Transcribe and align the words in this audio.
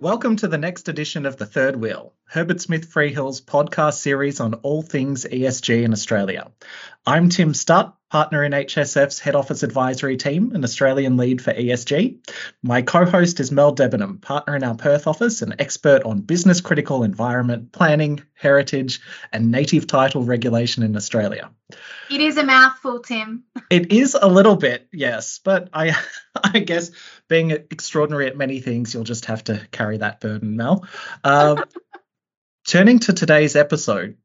Welcome 0.00 0.36
to 0.36 0.48
the 0.48 0.56
next 0.56 0.88
edition 0.88 1.26
of 1.26 1.36
The 1.36 1.44
Third 1.44 1.76
Wheel, 1.76 2.14
Herbert 2.24 2.62
Smith 2.62 2.90
Freehills' 2.90 3.42
podcast 3.42 3.98
series 3.98 4.40
on 4.40 4.54
all 4.54 4.80
things 4.80 5.26
ESG 5.26 5.82
in 5.82 5.92
Australia. 5.92 6.50
I'm 7.06 7.28
Tim 7.28 7.52
Stutt, 7.52 7.92
partner 8.10 8.42
in 8.44 8.52
HSF's 8.52 9.20
head 9.20 9.36
office 9.36 9.62
advisory 9.62 10.16
team 10.16 10.50
and 10.52 10.64
Australian 10.64 11.16
lead 11.16 11.40
for 11.40 11.52
ESG. 11.52 12.18
My 12.62 12.82
co 12.82 13.04
host 13.04 13.38
is 13.38 13.52
Mel 13.52 13.72
Debenham, 13.72 14.18
partner 14.18 14.56
in 14.56 14.64
our 14.64 14.74
Perth 14.74 15.06
office 15.06 15.42
and 15.42 15.54
expert 15.58 16.02
on 16.02 16.20
business 16.20 16.60
critical 16.60 17.04
environment 17.04 17.72
planning, 17.72 18.20
heritage, 18.34 19.00
and 19.32 19.50
native 19.52 19.86
title 19.86 20.24
regulation 20.24 20.82
in 20.82 20.96
Australia. 20.96 21.50
It 22.10 22.20
is 22.20 22.36
a 22.36 22.44
mouthful, 22.44 23.00
Tim. 23.00 23.44
It 23.70 23.92
is 23.92 24.16
a 24.20 24.26
little 24.26 24.56
bit, 24.56 24.88
yes, 24.92 25.38
but 25.44 25.68
I, 25.72 25.96
I 26.42 26.58
guess 26.58 26.90
being 27.28 27.52
extraordinary 27.52 28.26
at 28.26 28.36
many 28.36 28.58
things, 28.58 28.92
you'll 28.92 29.04
just 29.04 29.26
have 29.26 29.44
to 29.44 29.64
carry 29.70 29.98
that 29.98 30.18
burden, 30.18 30.56
Mel. 30.56 30.84
Um, 31.22 31.62
turning 32.66 32.98
to 33.00 33.12
today's 33.12 33.54
episode, 33.54 34.16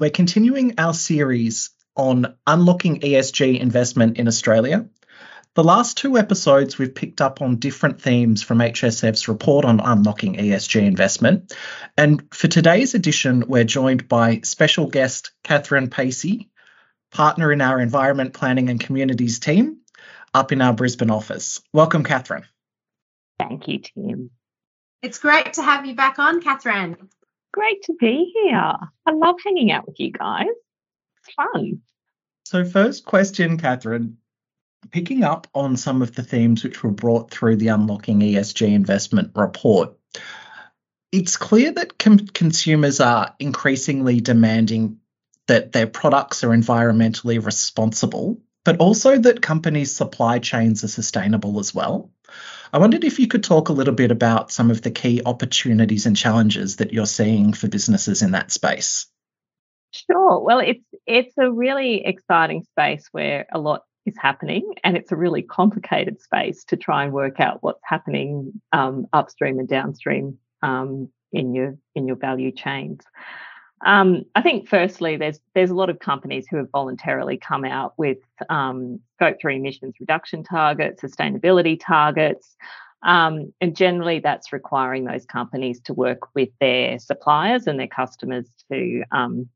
we're 0.00 0.10
continuing 0.10 0.74
our 0.78 0.94
series 0.94 1.70
on 1.96 2.34
unlocking 2.46 3.00
ESG 3.00 3.58
investment 3.58 4.18
in 4.18 4.28
Australia. 4.28 4.86
The 5.54 5.64
last 5.64 5.96
two 5.96 6.18
episodes, 6.18 6.76
we've 6.76 6.94
picked 6.94 7.22
up 7.22 7.40
on 7.40 7.56
different 7.56 8.02
themes 8.02 8.42
from 8.42 8.58
HSF's 8.58 9.26
report 9.26 9.64
on 9.64 9.80
unlocking 9.80 10.34
ESG 10.34 10.82
investment. 10.82 11.54
And 11.96 12.22
for 12.34 12.46
today's 12.46 12.94
edition, 12.94 13.44
we're 13.48 13.64
joined 13.64 14.06
by 14.06 14.40
special 14.42 14.86
guest 14.86 15.30
Catherine 15.42 15.88
Pacey, 15.88 16.50
partner 17.10 17.50
in 17.52 17.62
our 17.62 17.80
environment 17.80 18.34
planning 18.34 18.68
and 18.68 18.78
communities 18.78 19.38
team 19.38 19.78
up 20.34 20.52
in 20.52 20.60
our 20.60 20.74
Brisbane 20.74 21.10
office. 21.10 21.62
Welcome, 21.72 22.04
Catherine. 22.04 22.44
Thank 23.38 23.66
you, 23.68 23.78
Tim. 23.78 24.30
It's 25.00 25.18
great 25.18 25.54
to 25.54 25.62
have 25.62 25.86
you 25.86 25.94
back 25.94 26.18
on, 26.18 26.42
Catherine. 26.42 26.96
Great 27.54 27.82
to 27.84 27.94
be 27.98 28.30
here. 28.34 28.74
I 29.06 29.12
love 29.12 29.36
hanging 29.42 29.72
out 29.72 29.86
with 29.86 29.98
you 29.98 30.12
guys. 30.12 30.44
It's 31.24 31.34
fun. 31.34 31.80
So, 32.48 32.64
first 32.64 33.04
question, 33.04 33.58
Catherine, 33.58 34.18
picking 34.92 35.24
up 35.24 35.48
on 35.52 35.76
some 35.76 36.00
of 36.00 36.14
the 36.14 36.22
themes 36.22 36.62
which 36.62 36.84
were 36.84 36.92
brought 36.92 37.28
through 37.28 37.56
the 37.56 37.66
Unlocking 37.66 38.20
ESG 38.20 38.72
Investment 38.72 39.32
report, 39.34 39.94
it's 41.10 41.36
clear 41.36 41.72
that 41.72 41.98
com- 41.98 42.28
consumers 42.28 43.00
are 43.00 43.34
increasingly 43.40 44.20
demanding 44.20 45.00
that 45.48 45.72
their 45.72 45.88
products 45.88 46.44
are 46.44 46.50
environmentally 46.50 47.44
responsible, 47.44 48.40
but 48.64 48.76
also 48.76 49.18
that 49.18 49.42
companies' 49.42 49.96
supply 49.96 50.38
chains 50.38 50.84
are 50.84 50.88
sustainable 51.02 51.58
as 51.58 51.74
well. 51.74 52.12
I 52.72 52.78
wondered 52.78 53.02
if 53.02 53.18
you 53.18 53.26
could 53.26 53.42
talk 53.42 53.70
a 53.70 53.72
little 53.72 53.92
bit 53.92 54.12
about 54.12 54.52
some 54.52 54.70
of 54.70 54.82
the 54.82 54.92
key 54.92 55.20
opportunities 55.26 56.06
and 56.06 56.16
challenges 56.16 56.76
that 56.76 56.92
you're 56.92 57.06
seeing 57.06 57.54
for 57.54 57.66
businesses 57.66 58.22
in 58.22 58.30
that 58.30 58.52
space. 58.52 59.08
Sure. 60.10 60.40
Well, 60.40 60.60
it's 60.60 60.84
it's 61.06 61.34
a 61.38 61.50
really 61.50 62.04
exciting 62.04 62.62
space 62.62 63.08
where 63.12 63.46
a 63.52 63.58
lot 63.58 63.82
is 64.06 64.14
happening, 64.18 64.74
and 64.84 64.96
it's 64.96 65.12
a 65.12 65.16
really 65.16 65.42
complicated 65.42 66.20
space 66.20 66.64
to 66.64 66.76
try 66.76 67.04
and 67.04 67.12
work 67.12 67.40
out 67.40 67.62
what's 67.62 67.82
happening 67.84 68.52
um, 68.72 69.06
upstream 69.12 69.58
and 69.58 69.68
downstream 69.68 70.38
um, 70.62 71.08
in 71.32 71.54
your 71.54 71.76
in 71.94 72.06
your 72.06 72.16
value 72.16 72.52
chains. 72.52 73.02
Um, 73.84 74.22
I 74.34 74.42
think 74.42 74.68
firstly, 74.68 75.16
there's 75.16 75.40
there's 75.54 75.70
a 75.70 75.74
lot 75.74 75.90
of 75.90 75.98
companies 75.98 76.46
who 76.48 76.56
have 76.56 76.70
voluntarily 76.70 77.36
come 77.36 77.64
out 77.64 77.94
with 77.98 78.18
um, 78.48 79.00
scope 79.14 79.36
three 79.40 79.56
emissions 79.56 79.94
reduction 80.00 80.42
targets, 80.42 81.02
sustainability 81.02 81.78
targets, 81.78 82.56
um, 83.02 83.52
and 83.60 83.76
generally 83.76 84.20
that's 84.20 84.52
requiring 84.52 85.04
those 85.04 85.26
companies 85.26 85.80
to 85.80 85.94
work 85.94 86.34
with 86.34 86.48
their 86.60 86.98
suppliers 86.98 87.66
and 87.66 87.78
their 87.78 87.86
customers 87.88 88.46
to 88.70 89.02
um, 89.12 89.48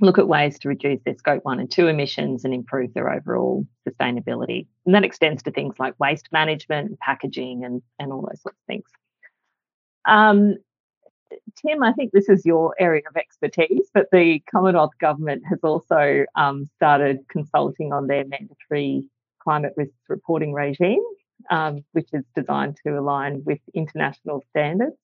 look 0.00 0.18
at 0.18 0.28
ways 0.28 0.58
to 0.60 0.68
reduce 0.68 1.00
their 1.04 1.16
scope 1.16 1.44
one 1.44 1.58
and 1.58 1.70
two 1.70 1.88
emissions 1.88 2.44
and 2.44 2.54
improve 2.54 2.94
their 2.94 3.10
overall 3.10 3.66
sustainability. 3.88 4.66
And 4.86 4.94
that 4.94 5.04
extends 5.04 5.42
to 5.44 5.50
things 5.50 5.74
like 5.78 5.98
waste 5.98 6.28
management, 6.32 6.90
and 6.90 6.98
packaging, 6.98 7.64
and 7.64 7.82
and 7.98 8.12
all 8.12 8.22
those 8.22 8.42
sorts 8.42 8.58
of 8.58 8.66
things. 8.66 8.86
Um, 10.04 10.56
Tim, 11.56 11.82
I 11.82 11.92
think 11.92 12.12
this 12.12 12.28
is 12.28 12.46
your 12.46 12.74
area 12.78 13.02
of 13.08 13.16
expertise, 13.16 13.90
but 13.92 14.06
the 14.12 14.42
Commonwealth 14.50 14.92
Government 15.00 15.42
has 15.48 15.58
also 15.62 16.24
um, 16.36 16.70
started 16.76 17.18
consulting 17.28 17.92
on 17.92 18.06
their 18.06 18.24
mandatory 18.24 19.04
climate 19.42 19.74
risks 19.76 19.94
reporting 20.08 20.52
regime, 20.52 21.02
um, 21.50 21.84
which 21.92 22.08
is 22.12 22.24
designed 22.34 22.78
to 22.84 22.98
align 22.98 23.42
with 23.44 23.58
international 23.74 24.42
standards. 24.50 24.96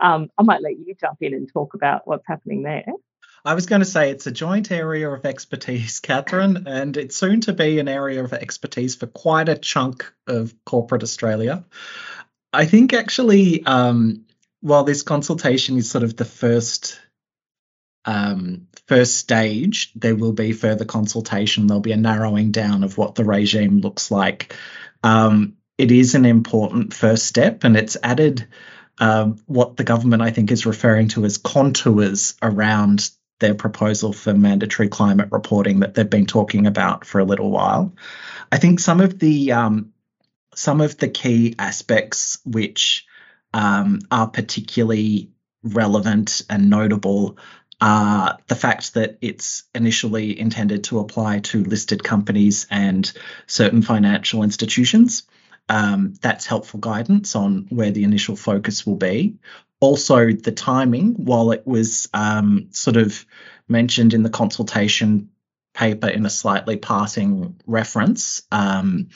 Um, 0.00 0.28
I 0.36 0.42
might 0.42 0.62
let 0.62 0.78
you 0.78 0.94
jump 1.00 1.18
in 1.20 1.34
and 1.34 1.50
talk 1.50 1.74
about 1.74 2.06
what's 2.06 2.26
happening 2.26 2.62
there. 2.62 2.84
I 3.44 3.54
was 3.54 3.66
going 3.66 3.80
to 3.80 3.86
say 3.86 4.10
it's 4.10 4.26
a 4.26 4.32
joint 4.32 4.70
area 4.70 5.10
of 5.10 5.26
expertise, 5.26 6.00
Catherine, 6.00 6.66
and 6.66 6.96
it's 6.96 7.16
soon 7.16 7.42
to 7.42 7.52
be 7.52 7.78
an 7.78 7.88
area 7.88 8.24
of 8.24 8.32
expertise 8.32 8.94
for 8.94 9.06
quite 9.06 9.50
a 9.50 9.58
chunk 9.58 10.10
of 10.26 10.54
corporate 10.64 11.02
Australia. 11.02 11.64
I 12.54 12.64
think 12.64 12.94
actually 12.94 13.64
um, 13.66 14.24
while 14.60 14.84
this 14.84 15.02
consultation 15.02 15.76
is 15.76 15.90
sort 15.90 16.04
of 16.04 16.16
the 16.16 16.24
first 16.24 16.98
um, 18.06 18.68
first 18.86 19.16
stage, 19.16 19.92
there 19.94 20.14
will 20.14 20.32
be 20.32 20.52
further 20.52 20.84
consultation. 20.84 21.66
There'll 21.66 21.80
be 21.80 21.92
a 21.92 21.96
narrowing 21.96 22.50
down 22.50 22.84
of 22.84 22.96
what 22.96 23.14
the 23.14 23.24
regime 23.24 23.80
looks 23.80 24.10
like. 24.10 24.54
Um, 25.02 25.56
it 25.76 25.90
is 25.90 26.14
an 26.14 26.24
important 26.24 26.94
first 26.94 27.26
step, 27.26 27.64
and 27.64 27.76
it's 27.76 27.96
added 28.02 28.46
um, 28.98 29.38
what 29.46 29.76
the 29.76 29.84
government, 29.84 30.22
I 30.22 30.30
think, 30.30 30.50
is 30.50 30.66
referring 30.66 31.08
to 31.08 31.24
as 31.24 31.38
contours 31.38 32.34
around 32.42 33.10
their 33.40 33.54
proposal 33.54 34.12
for 34.12 34.34
mandatory 34.34 34.88
climate 34.88 35.28
reporting 35.30 35.80
that 35.80 35.94
they've 35.94 36.08
been 36.08 36.26
talking 36.26 36.66
about 36.66 37.04
for 37.04 37.18
a 37.18 37.24
little 37.24 37.50
while. 37.50 37.94
I 38.52 38.58
think 38.58 38.80
some 38.80 39.00
of 39.00 39.18
the 39.18 39.52
um, 39.52 39.92
some 40.54 40.80
of 40.80 40.96
the 40.98 41.08
key 41.08 41.54
aspects 41.58 42.38
which 42.44 43.06
um, 43.52 44.00
are 44.10 44.28
particularly 44.28 45.30
relevant 45.62 46.42
and 46.48 46.70
notable 46.70 47.38
are 47.80 48.38
the 48.46 48.54
fact 48.54 48.94
that 48.94 49.18
it's 49.20 49.64
initially 49.74 50.38
intended 50.38 50.84
to 50.84 51.00
apply 51.00 51.40
to 51.40 51.64
listed 51.64 52.04
companies 52.04 52.66
and 52.70 53.12
certain 53.46 53.82
financial 53.82 54.42
institutions. 54.42 55.24
Um, 55.68 56.14
that's 56.20 56.46
helpful 56.46 56.80
guidance 56.80 57.34
on 57.34 57.66
where 57.70 57.90
the 57.90 58.04
initial 58.04 58.36
focus 58.36 58.86
will 58.86 58.96
be. 58.96 59.36
Also, 59.84 60.32
the 60.32 60.50
timing, 60.50 61.12
while 61.26 61.50
it 61.52 61.66
was 61.66 62.08
um, 62.14 62.68
sort 62.70 62.96
of 62.96 63.26
mentioned 63.68 64.14
in 64.14 64.22
the 64.22 64.30
consultation 64.30 65.28
paper 65.74 66.08
in 66.08 66.24
a 66.24 66.30
slightly 66.30 66.78
passing 66.78 67.60
reference, 67.66 68.40
um, 68.50 69.08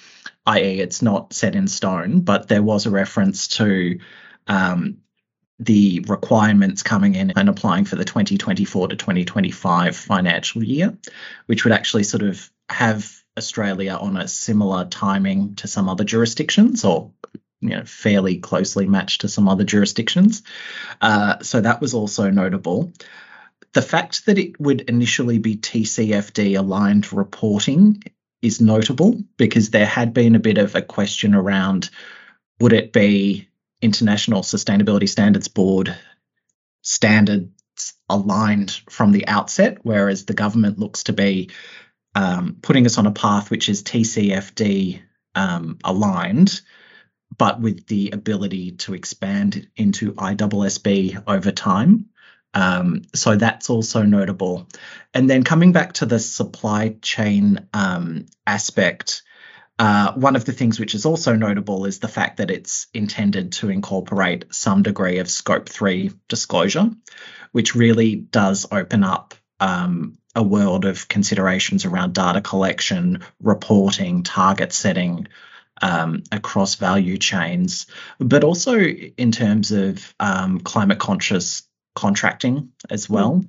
i.e., 0.45 0.79
it's 0.79 1.01
not 1.01 1.33
set 1.33 1.55
in 1.55 1.69
stone, 1.69 2.21
but 2.21 2.49
there 2.49 2.63
was 2.63 2.85
a 2.85 2.91
reference 2.91 3.49
to 3.49 3.99
um, 4.47 4.99
the 5.59 6.05
requirements 6.07 6.83
coming 6.83 7.15
in 7.15 7.31
and 7.31 7.49
applying 7.49 7.87
for 7.87 7.97
the 7.97 8.05
2024 8.05 8.89
to 8.89 8.97
2025 8.97 9.97
financial 9.97 10.63
year, 10.63 10.99
which 11.47 11.65
would 11.65 11.73
actually 11.73 12.05
sort 12.05 12.23
of 12.23 12.51
have 12.69 13.11
Australia 13.39 13.97
on 13.99 14.19
a 14.19 14.29
similar 14.29 14.85
timing 14.85 15.55
to 15.55 15.67
some 15.67 15.89
other 15.89 16.05
jurisdictions 16.05 16.85
or 16.85 17.11
you 17.61 17.71
know 17.71 17.85
fairly 17.85 18.39
closely 18.39 18.87
matched 18.87 19.23
to 19.23 19.29
some 19.29 19.49
other 19.49 19.65
jurisdictions. 19.65 20.43
Uh, 21.01 21.41
so 21.43 21.61
that 21.61 21.81
was 21.81 21.95
also 21.95 22.31
notable. 22.31 22.93
The 23.73 23.83
fact 23.83 24.27
that 24.27 24.39
it 24.39 24.61
would 24.61 24.83
initially 24.83 25.39
be 25.39 25.57
TCFD 25.57 26.59
aligned 26.59 27.13
reporting 27.13 28.03
is 28.41 28.61
notable 28.61 29.21
because 29.37 29.71
there 29.71 29.87
had 29.87 30.15
been 30.15 30.37
a 30.37 30.41
bit 30.41 30.59
of 30.59 30.75
a 30.75 30.83
question 30.83 31.35
around 31.35 31.91
would 32.61 32.73
it 32.73 32.93
be 32.93 33.49
International 33.81 34.43
Sustainability 34.43 35.09
Standards 35.09 35.49
Board 35.49 35.95
standards 36.83 37.95
aligned 38.09 38.81
from 38.89 39.13
the 39.13 39.27
outset, 39.29 39.79
whereas 39.83 40.25
the 40.25 40.35
government 40.35 40.79
looks 40.79 41.05
to 41.05 41.13
be 41.13 41.51
um, 42.15 42.57
putting 42.63 42.87
us 42.87 42.99
on 42.99 43.07
a 43.07 43.13
path 43.13 43.51
which 43.51 43.69
is 43.69 43.83
TCFD 43.83 45.01
um, 45.35 45.79
aligned, 45.85 46.61
but 47.37 47.61
with 47.61 47.87
the 47.87 48.11
ability 48.11 48.73
to 48.73 48.95
expand 48.95 49.69
into 49.77 50.13
ISSB 50.15 51.23
over 51.27 51.51
time. 51.53 52.07
Um, 52.55 53.03
so 53.15 53.37
that's 53.37 53.71
also 53.71 54.03
notable. 54.03 54.69
And 55.13 55.29
then 55.29 55.45
coming 55.45 55.73
back 55.73 55.95
to 55.95 56.07
the 56.07 56.19
supply 56.19 56.97
chain 57.03 57.69
um, 57.73 58.27
aspect, 58.47 59.23
uh, 59.79 60.13
one 60.15 60.35
of 60.35 60.45
the 60.45 60.53
things 60.53 60.81
which 60.81 60.95
is 60.95 61.07
also 61.07 61.37
notable 61.37 61.85
is 61.85 62.01
the 62.01 62.09
fact 62.09 62.39
that 62.39 62.51
it's 62.51 62.89
intended 62.93 63.53
to 63.53 63.71
incorporate 63.71 64.47
some 64.51 64.83
degree 64.83 65.19
of 65.19 65.31
scope 65.31 65.69
three 65.69 66.11
disclosure, 66.29 66.91
which 67.53 67.75
really 67.75 68.17
does 68.17 68.67
open 68.73 69.05
up 69.05 69.35
um, 69.61 70.19
a 70.35 70.43
world 70.43 70.85
of 70.85 71.07
considerations 71.09 71.85
around 71.85 72.15
data 72.15 72.41
collection, 72.41 73.21
reporting, 73.41 74.25
target 74.25 74.73
setting, 74.73 75.29
um, 75.83 76.23
across 76.33 76.77
value 76.77 77.19
chains, 77.19 77.87
but 78.19 78.45
also 78.45 78.79
in 78.79 79.33
terms 79.33 79.73
of 79.73 80.15
um, 80.21 80.61
climate 80.61 80.99
conscious 80.99 81.63
contracting 81.95 82.71
as 82.91 83.07
mm. 83.07 83.11
well, 83.11 83.33
mm. 83.37 83.49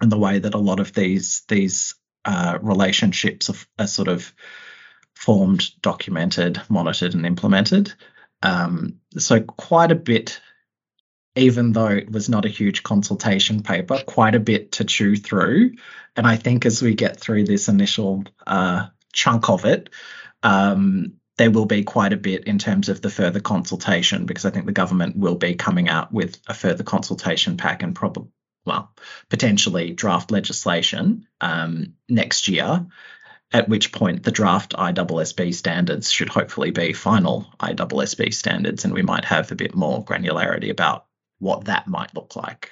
and 0.00 0.12
the 0.12 0.18
way 0.18 0.38
that 0.38 0.54
a 0.54 0.58
lot 0.58 0.80
of 0.80 0.92
these 0.92 1.42
these 1.48 1.94
uh, 2.24 2.58
relationships 2.62 3.50
are, 3.50 3.82
are, 3.82 3.86
sort 3.86 4.08
of 4.08 4.32
formed, 5.14 5.70
documented, 5.82 6.60
monitored, 6.68 7.14
and 7.14 7.26
implemented. 7.26 7.92
Um, 8.42 9.00
so 9.18 9.40
quite 9.40 9.90
a 9.90 9.96
bit, 9.96 10.40
even 11.34 11.72
though 11.72 11.88
it 11.88 12.10
was 12.10 12.28
not 12.28 12.44
a 12.44 12.50
huge 12.50 12.82
consultation 12.82 13.62
paper, 13.62 13.98
quite 14.06 14.34
a 14.34 14.40
bit 14.40 14.72
to 14.72 14.84
chew 14.84 15.16
through. 15.16 15.72
And 16.14 16.26
I 16.26 16.36
think 16.36 16.66
as 16.66 16.82
we 16.82 16.94
get 16.94 17.18
through 17.18 17.44
this 17.44 17.68
initial 17.68 18.24
uh, 18.46 18.86
chunk 19.12 19.48
of 19.48 19.64
it, 19.64 19.90
um, 20.42 21.14
there 21.38 21.50
will 21.50 21.66
be 21.66 21.82
quite 21.82 22.12
a 22.12 22.16
bit 22.16 22.44
in 22.44 22.58
terms 22.58 22.88
of 22.88 23.00
the 23.00 23.10
further 23.10 23.40
consultation 23.40 24.26
because 24.26 24.44
I 24.44 24.50
think 24.50 24.66
the 24.66 24.72
government 24.72 25.16
will 25.16 25.36
be 25.36 25.54
coming 25.54 25.88
out 25.88 26.12
with 26.12 26.38
a 26.46 26.54
further 26.54 26.84
consultation 26.84 27.56
pack 27.56 27.82
and 27.82 27.94
probably, 27.94 28.30
well, 28.66 28.92
potentially 29.28 29.92
draft 29.92 30.30
legislation 30.30 31.26
um, 31.40 31.94
next 32.08 32.48
year. 32.48 32.86
At 33.54 33.68
which 33.68 33.92
point 33.92 34.22
the 34.22 34.30
draft 34.30 34.72
ISSB 34.72 35.52
standards 35.54 36.10
should 36.10 36.30
hopefully 36.30 36.70
be 36.70 36.94
final 36.94 37.46
ISSB 37.60 38.32
standards, 38.32 38.86
and 38.86 38.94
we 38.94 39.02
might 39.02 39.26
have 39.26 39.52
a 39.52 39.56
bit 39.56 39.74
more 39.74 40.02
granularity 40.02 40.70
about 40.70 41.04
what 41.38 41.66
that 41.66 41.86
might 41.86 42.14
look 42.14 42.34
like. 42.34 42.70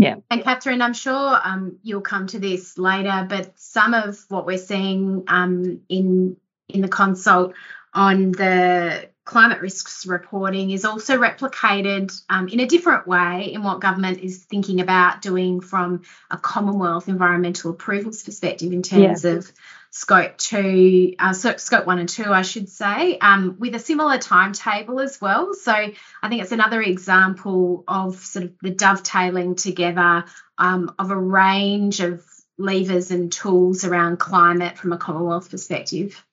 Yeah. 0.00 0.16
And 0.30 0.44
Catherine, 0.44 0.82
I'm 0.82 0.94
sure 0.94 1.40
um, 1.42 1.78
you'll 1.82 2.02
come 2.02 2.28
to 2.28 2.38
this 2.38 2.78
later, 2.78 3.26
but 3.28 3.58
some 3.58 3.94
of 3.94 4.24
what 4.28 4.46
we're 4.46 4.58
seeing 4.58 5.24
um, 5.26 5.80
in 5.88 6.36
in 6.68 6.80
the 6.80 6.88
consult 6.88 7.54
on 7.94 8.32
the 8.32 9.08
climate 9.24 9.60
risks 9.60 10.06
reporting 10.06 10.70
is 10.70 10.86
also 10.86 11.18
replicated 11.18 12.18
um, 12.30 12.48
in 12.48 12.60
a 12.60 12.66
different 12.66 13.06
way 13.06 13.52
in 13.52 13.62
what 13.62 13.78
government 13.78 14.20
is 14.20 14.44
thinking 14.44 14.80
about 14.80 15.20
doing 15.20 15.60
from 15.60 16.00
a 16.30 16.38
Commonwealth 16.38 17.08
environmental 17.08 17.72
approvals 17.72 18.22
perspective 18.22 18.72
in 18.72 18.82
terms 18.82 19.24
yeah. 19.24 19.32
of 19.32 19.52
scope 19.90 20.38
two, 20.38 21.14
uh, 21.18 21.34
scope 21.34 21.86
one 21.86 21.98
and 21.98 22.08
two, 22.08 22.32
I 22.32 22.40
should 22.40 22.70
say, 22.70 23.18
um, 23.18 23.56
with 23.58 23.74
a 23.74 23.78
similar 23.78 24.16
timetable 24.16 24.98
as 24.98 25.20
well. 25.20 25.52
So 25.52 25.72
I 25.72 26.28
think 26.28 26.42
it's 26.42 26.52
another 26.52 26.80
example 26.80 27.84
of 27.86 28.16
sort 28.16 28.46
of 28.46 28.52
the 28.62 28.70
dovetailing 28.70 29.56
together 29.56 30.24
um, 30.56 30.94
of 30.98 31.10
a 31.10 31.16
range 31.16 32.00
of 32.00 32.24
levers 32.56 33.10
and 33.10 33.30
tools 33.30 33.84
around 33.84 34.18
climate 34.18 34.78
from 34.78 34.92
a 34.92 34.98
Commonwealth 34.98 35.50
perspective. 35.50 36.24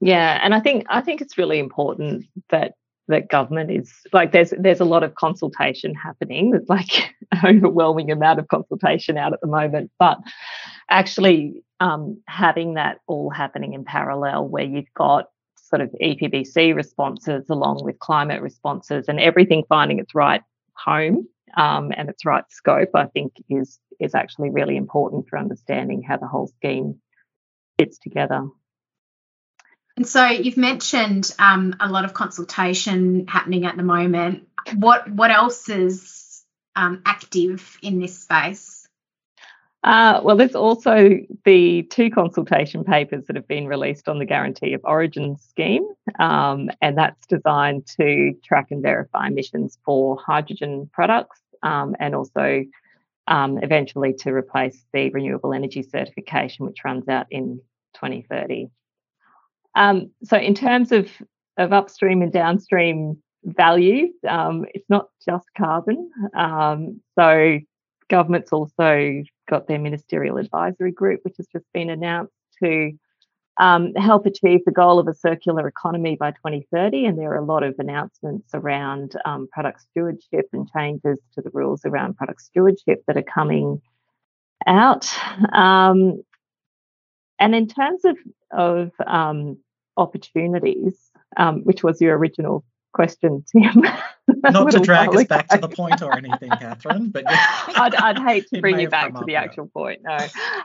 Yeah, 0.00 0.38
and 0.42 0.54
I 0.54 0.60
think 0.60 0.86
I 0.88 1.00
think 1.02 1.20
it's 1.20 1.36
really 1.36 1.58
important 1.58 2.26
that 2.48 2.72
that 3.08 3.28
government 3.28 3.70
is 3.70 3.92
like 4.12 4.32
there's 4.32 4.54
there's 4.58 4.80
a 4.80 4.84
lot 4.84 5.02
of 5.02 5.14
consultation 5.14 5.94
happening. 5.94 6.50
There's 6.50 6.68
like 6.68 7.14
an 7.32 7.56
overwhelming 7.58 8.10
amount 8.10 8.38
of 8.38 8.48
consultation 8.48 9.18
out 9.18 9.32
at 9.32 9.40
the 9.40 9.46
moment, 9.46 9.90
but 9.98 10.18
actually 10.88 11.62
um, 11.80 12.20
having 12.26 12.74
that 12.74 12.98
all 13.06 13.30
happening 13.30 13.74
in 13.74 13.84
parallel, 13.84 14.48
where 14.48 14.64
you've 14.64 14.92
got 14.94 15.26
sort 15.56 15.82
of 15.82 15.90
EPBC 16.02 16.74
responses 16.74 17.48
along 17.48 17.84
with 17.84 17.98
climate 17.98 18.42
responses 18.42 19.06
and 19.06 19.20
everything 19.20 19.64
finding 19.68 19.98
its 19.98 20.14
right 20.14 20.42
home 20.74 21.26
um, 21.56 21.92
and 21.96 22.08
its 22.08 22.24
right 22.24 22.44
scope, 22.48 22.90
I 22.94 23.06
think 23.06 23.32
is 23.50 23.78
is 24.00 24.14
actually 24.14 24.48
really 24.50 24.76
important 24.76 25.28
for 25.28 25.38
understanding 25.38 26.02
how 26.02 26.16
the 26.16 26.26
whole 26.26 26.46
scheme 26.46 26.98
fits 27.78 27.98
together. 27.98 28.46
And 29.96 30.06
so 30.06 30.26
you've 30.26 30.56
mentioned 30.56 31.34
um, 31.38 31.76
a 31.80 31.88
lot 31.88 32.04
of 32.04 32.14
consultation 32.14 33.26
happening 33.26 33.66
at 33.66 33.76
the 33.76 33.82
moment. 33.82 34.48
What 34.74 35.10
what 35.10 35.30
else 35.30 35.68
is 35.68 36.42
um, 36.76 37.02
active 37.04 37.78
in 37.82 38.00
this 38.00 38.18
space? 38.18 38.80
Uh, 39.82 40.20
well, 40.22 40.36
there's 40.36 40.54
also 40.54 41.18
the 41.44 41.82
two 41.84 42.10
consultation 42.10 42.84
papers 42.84 43.24
that 43.26 43.36
have 43.36 43.48
been 43.48 43.66
released 43.66 44.08
on 44.08 44.18
the 44.18 44.26
Guarantee 44.26 44.74
of 44.74 44.82
Origin 44.84 45.38
scheme, 45.38 45.86
um, 46.18 46.68
and 46.82 46.98
that's 46.98 47.26
designed 47.26 47.86
to 47.98 48.34
track 48.44 48.66
and 48.70 48.82
verify 48.82 49.28
emissions 49.28 49.78
for 49.84 50.18
hydrogen 50.18 50.90
products 50.92 51.40
um, 51.62 51.96
and 51.98 52.14
also 52.14 52.64
um, 53.26 53.58
eventually 53.62 54.12
to 54.12 54.30
replace 54.32 54.84
the 54.92 55.08
renewable 55.10 55.54
energy 55.54 55.82
certification, 55.82 56.66
which 56.66 56.84
runs 56.84 57.08
out 57.08 57.26
in 57.30 57.60
2030. 57.94 58.68
Um, 59.74 60.10
so 60.24 60.36
in 60.36 60.54
terms 60.54 60.92
of, 60.92 61.10
of 61.56 61.72
upstream 61.72 62.22
and 62.22 62.32
downstream 62.32 63.22
values, 63.44 64.10
um, 64.28 64.66
it's 64.74 64.88
not 64.88 65.08
just 65.24 65.46
carbon. 65.56 66.10
Um, 66.34 67.00
so 67.18 67.58
government's 68.08 68.52
also 68.52 69.22
got 69.48 69.66
their 69.66 69.78
ministerial 69.78 70.38
advisory 70.38 70.92
group, 70.92 71.20
which 71.22 71.36
has 71.38 71.46
just 71.52 71.64
been 71.72 71.90
announced 71.90 72.32
to 72.62 72.92
um, 73.58 73.94
help 73.94 74.26
achieve 74.26 74.60
the 74.64 74.72
goal 74.72 74.98
of 74.98 75.06
a 75.06 75.14
circular 75.14 75.66
economy 75.68 76.16
by 76.16 76.30
2030. 76.30 77.06
And 77.06 77.18
there 77.18 77.32
are 77.32 77.36
a 77.36 77.44
lot 77.44 77.62
of 77.62 77.74
announcements 77.78 78.50
around 78.54 79.16
um, 79.24 79.48
product 79.52 79.82
stewardship 79.82 80.46
and 80.52 80.68
changes 80.70 81.18
to 81.34 81.42
the 81.42 81.50
rules 81.52 81.84
around 81.84 82.16
product 82.16 82.40
stewardship 82.40 83.02
that 83.06 83.16
are 83.16 83.22
coming 83.22 83.80
out. 84.66 85.10
Um, 85.52 86.22
and 87.38 87.54
in 87.54 87.66
terms 87.66 88.04
of 88.04 88.16
of 88.52 88.92
um, 89.06 89.58
opportunities, 89.96 90.98
um, 91.36 91.60
which 91.62 91.82
was 91.82 92.00
your 92.00 92.16
original 92.16 92.64
question, 92.92 93.44
Tim. 93.52 93.84
Not 94.42 94.70
to 94.72 94.80
drag 94.80 95.14
us 95.14 95.24
back 95.24 95.48
to 95.48 95.58
the 95.58 95.68
point 95.68 96.02
or 96.02 96.16
anything, 96.16 96.50
Catherine, 96.50 97.10
but 97.10 97.24
I'd, 97.28 97.94
I'd, 97.94 98.18
hate 98.18 98.48
to 98.54 98.60
bring 98.60 98.78
you 98.78 98.88
back 98.88 99.14
to 99.14 99.24
the 99.24 99.36
actual 99.36 99.66
point. 99.66 100.02
No, 100.02 100.18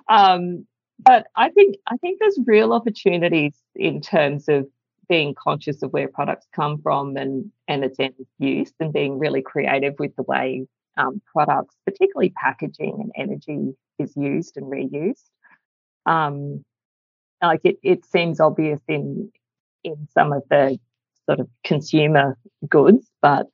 um, 0.07 0.65
but 0.99 1.27
I 1.35 1.49
think 1.49 1.75
I 1.87 1.97
think 1.97 2.19
there's 2.19 2.39
real 2.45 2.73
opportunities 2.73 3.53
in 3.75 4.01
terms 4.01 4.47
of 4.47 4.67
being 5.07 5.35
conscious 5.35 5.83
of 5.83 5.93
where 5.93 6.07
products 6.07 6.47
come 6.55 6.81
from 6.81 7.17
and 7.17 7.51
and 7.67 7.83
its 7.83 7.99
end 7.99 8.13
use, 8.39 8.71
and 8.79 8.93
being 8.93 9.19
really 9.19 9.41
creative 9.41 9.95
with 9.99 10.15
the 10.15 10.23
way 10.23 10.67
um, 10.97 11.21
products, 11.25 11.75
particularly 11.85 12.29
packaging 12.29 12.97
and 12.99 13.11
energy, 13.15 13.75
is 13.99 14.15
used 14.15 14.57
and 14.57 14.65
reused. 14.67 15.29
Um, 16.05 16.63
like 17.41 17.61
it, 17.63 17.77
it 17.83 18.05
seems 18.05 18.39
obvious 18.39 18.79
in 18.87 19.31
in 19.83 20.07
some 20.13 20.33
of 20.33 20.43
the 20.49 20.79
sort 21.25 21.39
of 21.39 21.47
consumer 21.63 22.37
goods, 22.67 23.09
but 23.21 23.47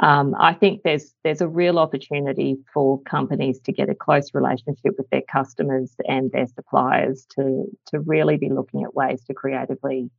um, 0.00 0.34
I 0.38 0.54
think 0.54 0.82
there's 0.82 1.14
there's 1.22 1.40
a 1.40 1.48
real 1.48 1.78
opportunity 1.78 2.56
for 2.72 3.00
companies 3.02 3.60
to 3.60 3.72
get 3.72 3.88
a 3.88 3.94
close 3.94 4.34
relationship 4.34 4.94
with 4.98 5.08
their 5.10 5.22
customers 5.30 5.94
and 6.08 6.32
their 6.32 6.46
suppliers 6.48 7.26
to 7.36 7.66
to 7.86 8.00
really 8.00 8.36
be 8.36 8.50
looking 8.50 8.82
at 8.82 8.94
ways 8.94 9.22
to 9.24 9.34
creatively 9.34 10.10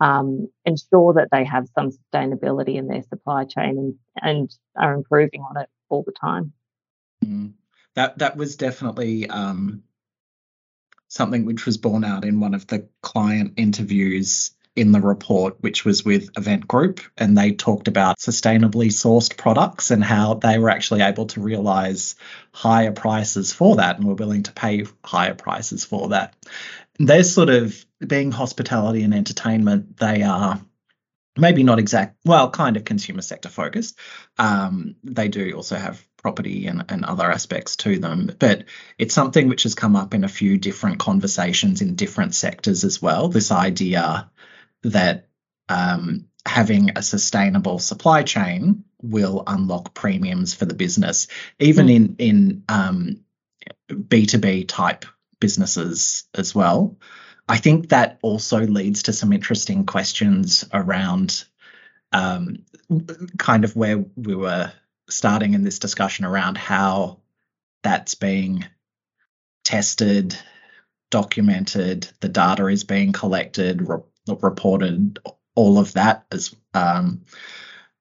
um, 0.00 0.48
ensure 0.64 1.12
that 1.14 1.28
they 1.30 1.44
have 1.44 1.68
some 1.74 1.90
sustainability 1.90 2.76
in 2.76 2.88
their 2.88 3.02
supply 3.02 3.44
chain 3.44 3.78
and, 3.78 3.94
and 4.22 4.56
are 4.76 4.94
improving 4.94 5.42
on 5.42 5.62
it 5.62 5.68
all 5.90 6.02
the 6.02 6.12
time. 6.12 6.52
Mm. 7.24 7.52
That 7.94 8.18
that 8.18 8.36
was 8.36 8.56
definitely 8.56 9.28
um, 9.28 9.82
something 11.14 11.44
which 11.44 11.64
was 11.64 11.78
borne 11.78 12.04
out 12.04 12.24
in 12.24 12.40
one 12.40 12.54
of 12.54 12.66
the 12.66 12.88
client 13.00 13.54
interviews 13.56 14.50
in 14.74 14.90
the 14.90 15.00
report, 15.00 15.56
which 15.60 15.84
was 15.84 16.04
with 16.04 16.36
Event 16.36 16.66
Group, 16.66 17.00
and 17.16 17.38
they 17.38 17.52
talked 17.52 17.86
about 17.86 18.18
sustainably 18.18 18.88
sourced 18.88 19.36
products 19.36 19.92
and 19.92 20.02
how 20.02 20.34
they 20.34 20.58
were 20.58 20.70
actually 20.70 21.02
able 21.02 21.26
to 21.26 21.40
realize 21.40 22.16
higher 22.52 22.90
prices 22.90 23.52
for 23.52 23.76
that 23.76 23.96
and 23.96 24.08
were 24.08 24.14
willing 24.14 24.42
to 24.42 24.52
pay 24.52 24.84
higher 25.04 25.34
prices 25.34 25.84
for 25.84 26.08
that. 26.08 26.34
They're 26.98 27.22
sort 27.22 27.50
of 27.50 27.86
being 28.04 28.32
hospitality 28.32 29.04
and 29.04 29.14
entertainment, 29.14 29.96
they 29.96 30.22
are 30.22 30.60
maybe 31.36 31.62
not 31.62 31.78
exact, 31.78 32.16
well, 32.24 32.50
kind 32.50 32.76
of 32.76 32.84
consumer 32.84 33.22
sector 33.22 33.48
focused. 33.48 33.96
Um, 34.38 34.96
they 35.04 35.28
do 35.28 35.52
also 35.52 35.76
have 35.76 36.04
property 36.24 36.68
and, 36.68 36.86
and 36.88 37.04
other 37.04 37.30
aspects 37.30 37.76
to 37.76 37.98
them. 37.98 38.30
But 38.38 38.64
it's 38.96 39.14
something 39.14 39.46
which 39.46 39.64
has 39.64 39.74
come 39.74 39.94
up 39.94 40.14
in 40.14 40.24
a 40.24 40.28
few 40.28 40.56
different 40.56 40.98
conversations 40.98 41.82
in 41.82 41.96
different 41.96 42.34
sectors 42.34 42.82
as 42.82 43.02
well. 43.02 43.28
This 43.28 43.52
idea 43.52 44.30
that 44.84 45.28
um, 45.68 46.28
having 46.46 46.92
a 46.96 47.02
sustainable 47.02 47.78
supply 47.78 48.22
chain 48.22 48.84
will 49.02 49.42
unlock 49.46 49.92
premiums 49.92 50.54
for 50.54 50.64
the 50.64 50.74
business, 50.74 51.26
even 51.58 51.88
mm. 51.88 51.94
in 51.94 52.16
in 52.18 52.64
um, 52.70 53.20
B2B 53.90 54.66
type 54.66 55.04
businesses 55.40 56.24
as 56.34 56.54
well. 56.54 56.96
I 57.46 57.58
think 57.58 57.90
that 57.90 58.18
also 58.22 58.60
leads 58.60 59.02
to 59.02 59.12
some 59.12 59.34
interesting 59.34 59.84
questions 59.84 60.64
around 60.72 61.44
um, 62.12 62.64
kind 63.36 63.64
of 63.64 63.76
where 63.76 64.02
we 64.16 64.34
were 64.34 64.72
starting 65.08 65.54
in 65.54 65.62
this 65.62 65.78
discussion 65.78 66.24
around 66.24 66.58
how 66.58 67.20
that's 67.82 68.14
being 68.14 68.64
tested, 69.64 70.36
documented, 71.10 72.08
the 72.20 72.28
data 72.28 72.66
is 72.66 72.84
being 72.84 73.12
collected, 73.12 73.88
re- 73.88 73.98
reported 74.26 75.18
all 75.54 75.78
of 75.78 75.92
that 75.92 76.26
as 76.32 76.54
um, 76.72 77.24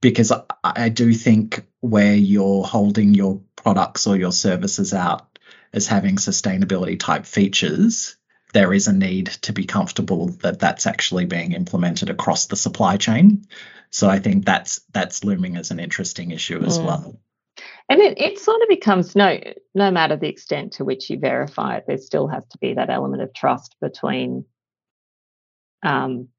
because 0.02 0.32
I, 0.32 0.44
I 0.64 0.90
do 0.90 1.14
think 1.14 1.66
where 1.80 2.16
you're 2.16 2.64
holding 2.64 3.14
your 3.14 3.42
products 3.56 4.08
or 4.08 4.18
your 4.18 4.32
services 4.32 4.94
out 4.94 5.40
as 5.72 5.88
having 5.88 6.18
sustainability 6.18 7.00
type 7.00 7.26
features, 7.26 8.18
there 8.54 8.74
is 8.74 8.88
a 8.88 8.94
need 8.94 9.28
to 9.28 9.54
be 9.54 9.66
comfortable 9.66 10.28
that 10.42 10.60
that's 10.60 10.88
actually 10.88 11.26
being 11.26 11.52
implemented 11.54 12.10
across 12.10 12.46
the 12.46 12.56
supply 12.56 12.98
chain. 12.98 13.46
So 13.90 14.10
I 14.10 14.20
think 14.20 14.46
that's 14.46 14.82
that's 14.92 15.24
looming 15.24 15.58
as 15.58 15.72
an 15.72 15.80
interesting 15.80 16.32
issue 16.32 16.64
as 16.64 16.80
mm. 16.80 16.86
well. 16.86 17.20
And 17.90 18.00
it, 18.00 18.20
it 18.20 18.40
sort 18.40 18.62
of 18.62 18.70
becomes 18.70 19.16
no 19.16 19.40
no 19.76 19.92
matter 19.92 20.16
the 20.16 20.30
extent 20.30 20.74
to 20.74 20.86
which 20.86 21.10
you 21.10 21.20
verify 21.20 21.78
it, 21.78 21.86
there 21.88 21.98
still 21.98 22.28
has 22.28 22.46
to 22.50 22.58
be 22.60 22.76
that 22.76 22.90
element 22.90 23.22
of 23.22 23.34
trust 23.34 23.76
between 23.82 24.46
um, 25.84 26.30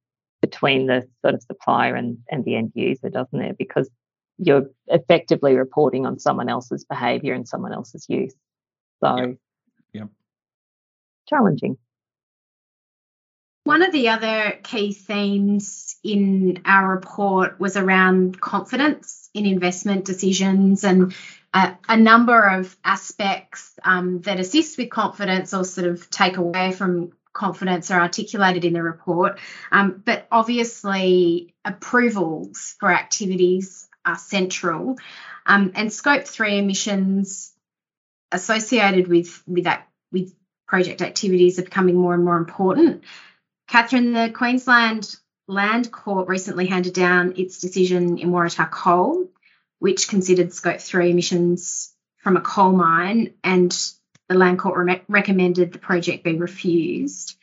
between 0.40 0.86
the 0.86 1.08
sort 1.22 1.34
of 1.34 1.42
supplier 1.42 1.94
and, 1.94 2.18
and 2.30 2.44
the 2.44 2.56
end 2.56 2.72
user, 2.74 3.08
doesn't 3.08 3.38
there? 3.38 3.54
Because 3.54 3.88
you're 4.38 4.70
effectively 4.88 5.54
reporting 5.54 6.06
on 6.06 6.18
someone 6.18 6.48
else's 6.48 6.84
behavior 6.84 7.34
and 7.34 7.46
someone 7.46 7.72
else's 7.72 8.06
use. 8.08 8.34
So 9.02 9.16
yeah. 9.16 9.26
yeah. 9.92 10.04
challenging. 11.28 11.78
One 13.64 13.80
of 13.80 13.92
the 13.92 14.10
other 14.10 14.58
key 14.62 14.92
themes 14.92 15.96
in 16.04 16.60
our 16.66 16.86
report 16.86 17.58
was 17.58 17.78
around 17.78 18.38
confidence 18.38 19.30
in 19.32 19.46
investment 19.46 20.04
decisions 20.04 20.84
and 20.84 21.14
a, 21.54 21.74
a 21.88 21.96
number 21.96 22.40
of 22.42 22.76
aspects 22.84 23.72
um, 23.82 24.20
that 24.22 24.38
assist 24.38 24.76
with 24.76 24.90
confidence 24.90 25.54
or 25.54 25.64
sort 25.64 25.86
of 25.86 26.10
take 26.10 26.36
away 26.36 26.72
from 26.72 27.12
confidence 27.32 27.90
are 27.90 28.00
articulated 28.00 28.66
in 28.66 28.74
the 28.74 28.82
report. 28.82 29.38
Um, 29.72 30.02
but 30.04 30.26
obviously, 30.30 31.54
approvals 31.64 32.76
for 32.78 32.92
activities 32.92 33.88
are 34.04 34.18
central, 34.18 34.98
um, 35.46 35.72
and 35.74 35.90
scope 35.90 36.26
three 36.26 36.58
emissions 36.58 37.52
associated 38.30 39.08
with 39.08 39.42
with 39.46 39.64
that 39.64 39.88
with 40.12 40.34
project 40.66 41.00
activities 41.00 41.58
are 41.58 41.62
becoming 41.64 41.96
more 41.96 42.14
and 42.14 42.24
more 42.24 42.36
important. 42.36 43.04
Catherine, 43.68 44.12
the 44.12 44.30
Queensland 44.30 45.16
Land 45.46 45.90
Court 45.90 46.28
recently 46.28 46.66
handed 46.66 46.94
down 46.94 47.34
its 47.36 47.60
decision 47.60 48.18
in 48.18 48.30
Waratah 48.30 48.70
Coal, 48.70 49.28
which 49.78 50.08
considered 50.08 50.52
scope 50.52 50.80
three 50.80 51.10
emissions 51.10 51.92
from 52.18 52.36
a 52.36 52.40
coal 52.40 52.72
mine, 52.72 53.34
and 53.44 53.76
the 54.28 54.36
Land 54.36 54.58
Court 54.58 54.86
re- 54.86 55.02
recommended 55.08 55.72
the 55.72 55.78
project 55.78 56.24
be 56.24 56.36
refused. 56.36 57.36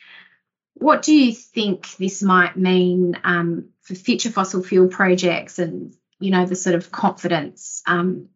What 0.74 1.02
do 1.02 1.14
you 1.14 1.32
think 1.32 1.96
this 1.96 2.22
might 2.22 2.56
mean 2.56 3.16
um, 3.22 3.68
for 3.82 3.94
future 3.94 4.30
fossil 4.30 4.62
fuel 4.62 4.88
projects 4.88 5.58
and, 5.58 5.94
you 6.18 6.30
know, 6.30 6.46
the 6.46 6.56
sort 6.56 6.74
of 6.74 6.90
confidence 6.90 7.82
um, 7.86 8.28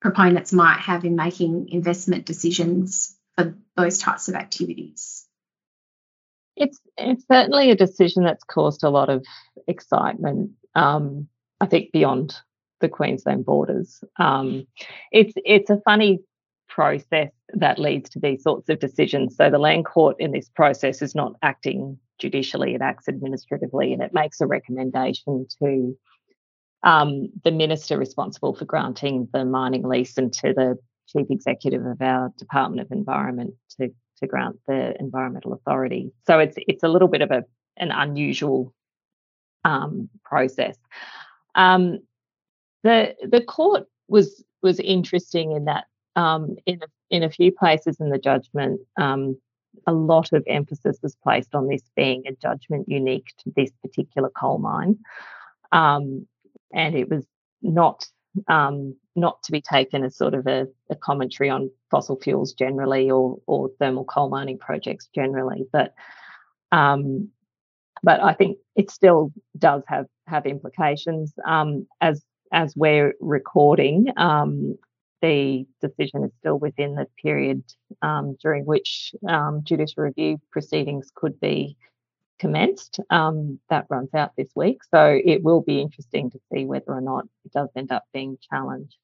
proponents 0.00 0.52
might 0.52 0.80
have 0.80 1.04
in 1.04 1.14
making 1.14 1.68
investment 1.68 2.26
decisions 2.26 3.16
for 3.36 3.54
those 3.76 3.98
types 3.98 4.28
of 4.28 4.34
activities? 4.34 5.25
It's 6.56 6.80
it's 6.96 7.24
certainly 7.30 7.70
a 7.70 7.76
decision 7.76 8.24
that's 8.24 8.44
caused 8.44 8.82
a 8.82 8.90
lot 8.90 9.08
of 9.08 9.24
excitement. 9.68 10.50
Um, 10.74 11.28
I 11.60 11.66
think 11.66 11.92
beyond 11.92 12.36
the 12.80 12.88
Queensland 12.88 13.44
borders. 13.44 14.02
Um, 14.18 14.66
it's 15.12 15.34
it's 15.44 15.70
a 15.70 15.80
funny 15.84 16.20
process 16.68 17.30
that 17.54 17.78
leads 17.78 18.10
to 18.10 18.18
these 18.18 18.42
sorts 18.42 18.68
of 18.68 18.80
decisions. 18.80 19.36
So 19.36 19.50
the 19.50 19.58
land 19.58 19.86
court 19.86 20.16
in 20.18 20.32
this 20.32 20.50
process 20.54 21.00
is 21.02 21.14
not 21.14 21.34
acting 21.42 21.98
judicially; 22.18 22.74
it 22.74 22.82
acts 22.82 23.08
administratively, 23.08 23.92
and 23.92 24.02
it 24.02 24.12
makes 24.12 24.40
a 24.40 24.46
recommendation 24.46 25.46
to 25.62 25.96
um, 26.82 27.28
the 27.44 27.50
minister 27.50 27.98
responsible 27.98 28.54
for 28.54 28.64
granting 28.64 29.28
the 29.32 29.44
mining 29.44 29.82
lease 29.82 30.16
and 30.18 30.32
to 30.34 30.52
the 30.54 30.76
chief 31.08 31.26
executive 31.30 31.84
of 31.84 32.00
our 32.02 32.32
Department 32.38 32.82
of 32.82 32.92
Environment 32.92 33.54
to 33.78 33.90
to 34.18 34.26
grant 34.26 34.58
the 34.66 34.98
environmental 35.00 35.52
authority. 35.52 36.12
So 36.26 36.38
it's 36.38 36.56
it's 36.68 36.82
a 36.82 36.88
little 36.88 37.08
bit 37.08 37.22
of 37.22 37.30
a 37.30 37.44
an 37.76 37.90
unusual 37.90 38.72
um, 39.64 40.08
process. 40.24 40.76
Um, 41.54 41.98
the 42.82 43.14
the 43.22 43.40
court 43.42 43.86
was 44.08 44.44
was 44.62 44.80
interesting 44.80 45.52
in 45.52 45.64
that 45.66 45.84
um, 46.14 46.56
in 46.66 46.80
a, 46.82 46.86
in 47.10 47.22
a 47.22 47.30
few 47.30 47.52
places 47.52 48.00
in 48.00 48.10
the 48.10 48.18
judgment, 48.18 48.80
um, 48.96 49.36
a 49.86 49.92
lot 49.92 50.32
of 50.32 50.42
emphasis 50.46 50.98
was 51.02 51.14
placed 51.22 51.54
on 51.54 51.68
this 51.68 51.82
being 51.94 52.22
a 52.26 52.32
judgment 52.32 52.88
unique 52.88 53.32
to 53.38 53.52
this 53.54 53.70
particular 53.82 54.30
coal 54.30 54.58
mine, 54.58 54.98
um, 55.72 56.26
and 56.72 56.94
it 56.94 57.10
was 57.10 57.26
not 57.62 58.06
um, 58.48 58.96
not 59.14 59.42
to 59.44 59.52
be 59.52 59.60
taken 59.60 60.04
as 60.04 60.16
sort 60.16 60.34
of 60.34 60.46
a, 60.46 60.66
a, 60.90 60.96
commentary 60.96 61.48
on 61.48 61.70
fossil 61.90 62.18
fuels 62.20 62.52
generally 62.52 63.10
or 63.10 63.38
or 63.46 63.70
thermal 63.78 64.04
coal 64.04 64.28
mining 64.28 64.58
projects 64.58 65.08
generally, 65.14 65.66
but 65.72 65.94
um, 66.72 67.28
but 68.02 68.22
I 68.22 68.34
think 68.34 68.58
it 68.74 68.90
still 68.90 69.32
does 69.58 69.82
have 69.88 70.06
have 70.26 70.46
implications. 70.46 71.32
Um, 71.46 71.86
as 72.00 72.22
as 72.52 72.74
we're 72.76 73.14
recording, 73.20 74.12
um, 74.16 74.76
the 75.22 75.66
decision 75.80 76.24
is 76.24 76.32
still 76.38 76.58
within 76.58 76.94
the 76.94 77.06
period 77.22 77.62
um, 78.02 78.36
during 78.42 78.64
which 78.64 79.12
um, 79.28 79.62
judicial 79.64 80.04
review 80.04 80.38
proceedings 80.52 81.10
could 81.14 81.38
be 81.40 81.76
commenced. 82.38 83.00
Um, 83.10 83.58
that 83.70 83.86
runs 83.88 84.14
out 84.14 84.32
this 84.36 84.50
week. 84.54 84.82
So 84.84 85.20
it 85.24 85.42
will 85.42 85.62
be 85.62 85.80
interesting 85.80 86.30
to 86.30 86.38
see 86.52 86.64
whether 86.64 86.92
or 86.92 87.00
not 87.00 87.24
it 87.44 87.52
does 87.52 87.68
end 87.76 87.92
up 87.92 88.04
being 88.12 88.38
challenged. 88.50 88.96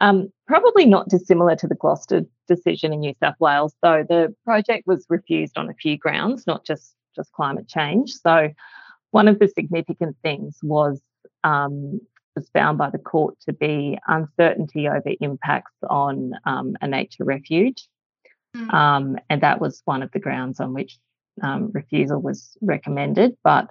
Um, 0.00 0.30
probably 0.46 0.84
not 0.84 1.08
dissimilar 1.08 1.56
to 1.56 1.66
the 1.66 1.74
Gloucester 1.74 2.26
decision 2.48 2.92
in 2.92 3.00
New 3.00 3.14
South 3.20 3.36
Wales, 3.40 3.74
though 3.82 4.04
the 4.06 4.34
project 4.44 4.86
was 4.86 5.06
refused 5.08 5.56
on 5.56 5.70
a 5.70 5.74
few 5.74 5.96
grounds, 5.96 6.46
not 6.46 6.66
just 6.66 6.94
just 7.14 7.32
climate 7.32 7.66
change. 7.66 8.12
So 8.12 8.50
one 9.10 9.26
of 9.26 9.38
the 9.38 9.48
significant 9.48 10.16
things 10.22 10.58
was 10.62 11.00
um, 11.44 12.00
was 12.34 12.50
found 12.50 12.76
by 12.76 12.90
the 12.90 12.98
court 12.98 13.36
to 13.46 13.52
be 13.54 13.98
uncertainty 14.06 14.86
over 14.88 15.12
impacts 15.20 15.72
on 15.88 16.32
um, 16.44 16.76
a 16.82 16.86
nature 16.86 17.24
refuge. 17.24 17.88
Mm. 18.54 18.74
Um, 18.74 19.16
and 19.30 19.42
that 19.42 19.60
was 19.60 19.80
one 19.86 20.02
of 20.02 20.10
the 20.12 20.18
grounds 20.18 20.60
on 20.60 20.74
which 20.74 20.98
um, 21.42 21.70
refusal 21.72 22.20
was 22.20 22.56
recommended. 22.60 23.36
But 23.42 23.68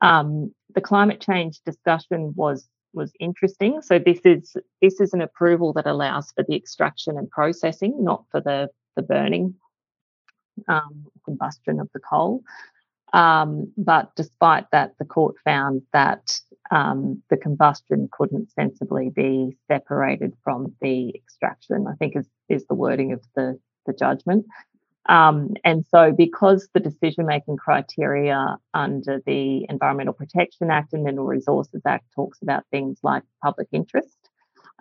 um, 0.00 0.52
the 0.74 0.80
climate 0.80 1.20
change 1.20 1.60
discussion 1.64 2.32
was 2.36 2.68
was 2.94 3.12
interesting. 3.20 3.80
So 3.82 3.98
this 3.98 4.20
is 4.24 4.54
this 4.80 5.00
is 5.00 5.14
an 5.14 5.22
approval 5.22 5.72
that 5.74 5.86
allows 5.86 6.30
for 6.32 6.44
the 6.46 6.56
extraction 6.56 7.16
and 7.16 7.30
processing, 7.30 7.96
not 8.04 8.24
for 8.30 8.40
the 8.40 8.68
the 8.96 9.02
burning 9.02 9.54
um, 10.68 11.06
combustion 11.24 11.80
of 11.80 11.88
the 11.94 12.00
coal. 12.00 12.42
Um, 13.12 13.72
but 13.76 14.14
despite 14.16 14.66
that, 14.72 14.92
the 14.98 15.04
court 15.04 15.36
found 15.44 15.82
that 15.92 16.40
um, 16.70 17.22
the 17.28 17.36
combustion 17.36 18.08
couldn't 18.10 18.50
sensibly 18.52 19.10
be 19.10 19.56
separated 19.68 20.32
from 20.42 20.74
the 20.80 21.14
extraction, 21.14 21.86
I 21.86 21.94
think 21.96 22.16
is, 22.16 22.26
is 22.48 22.66
the 22.66 22.74
wording 22.74 23.12
of 23.12 23.22
the, 23.36 23.58
the 23.86 23.92
judgment. 23.92 24.46
Um, 25.08 25.54
and 25.64 25.84
so, 25.90 26.12
because 26.12 26.68
the 26.74 26.80
decision 26.80 27.26
making 27.26 27.56
criteria 27.56 28.56
under 28.72 29.20
the 29.26 29.66
Environmental 29.68 30.14
Protection 30.14 30.70
Act 30.70 30.92
and 30.92 31.02
Mineral 31.02 31.26
Resources 31.26 31.82
Act 31.84 32.04
talks 32.14 32.40
about 32.40 32.64
things 32.70 32.98
like 33.02 33.24
public 33.42 33.68
interest, 33.72 34.16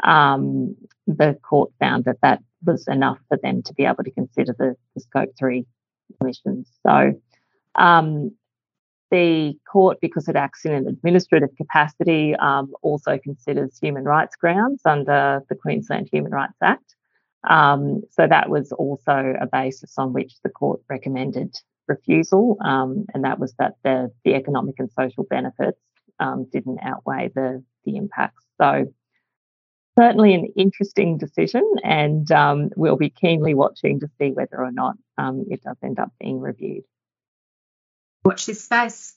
um, 0.04 0.76
the 1.08 1.38
court 1.42 1.72
found 1.80 2.06
that 2.06 2.18
that 2.22 2.44
was 2.64 2.88
enough 2.88 3.18
for 3.30 3.38
them 3.42 3.64
to 3.64 3.74
be 3.74 3.86
able 3.86 4.04
to 4.04 4.12
consider 4.12 4.56
the, 4.58 4.76
the 4.94 5.02
scope 5.02 5.30
three 5.38 5.66
emissions. 6.20 6.70
So, 6.86 7.14
um, 7.76 8.32
the 9.10 9.54
court, 9.70 9.98
because 10.02 10.28
it 10.28 10.36
acts 10.36 10.66
in 10.66 10.74
an 10.74 10.88
administrative 10.88 11.56
capacity, 11.58 12.36
um, 12.36 12.74
also 12.82 13.18
considers 13.18 13.78
human 13.78 14.06
rights 14.06 14.36
grounds 14.36 14.82
under 14.86 15.44
the 15.50 15.56
Queensland 15.56 16.10
Human 16.12 16.32
Rights 16.32 16.58
Act. 16.62 16.96
Um, 17.48 18.04
so 18.12 18.28
that 18.28 18.50
was 18.50 18.72
also 18.72 19.34
a 19.40 19.48
basis 19.52 19.98
on 19.98 20.14
which 20.14 20.34
the 20.44 20.50
court 20.50 20.82
recommended 20.90 21.56
refusal, 21.88 22.58
um, 22.64 23.06
and 23.14 23.24
that 23.24 23.40
was 23.40 23.54
that 23.58 23.76
the, 23.84 24.12
the 24.24 24.36
economic 24.36 24.76
and 24.78 24.92
social 24.92 25.24
benefits 25.24 25.80
um, 26.20 26.48
didn't 26.52 26.80
outweigh 26.84 27.32
the, 27.34 27.64
the 27.86 27.98
impacts. 27.98 28.46
So 28.62 28.94
certainly 29.98 30.36
an 30.36 30.54
interesting 30.56 31.18
decision, 31.18 31.68
and 31.84 32.32
um, 32.32 32.70
we'll 32.76 32.96
be 32.96 33.10
keenly 33.10 33.56
watching 33.56 34.00
to 34.02 34.08
see 34.20 34.32
whether 34.32 34.58
or 34.58 34.72
not 34.72 34.96
um, 35.18 35.46
it 35.50 35.64
does 35.64 35.78
end 35.84 36.00
up 36.00 36.12
being 36.20 36.40
reviewed 36.40 36.84
watch 38.24 38.46
this 38.46 38.64
space. 38.64 39.16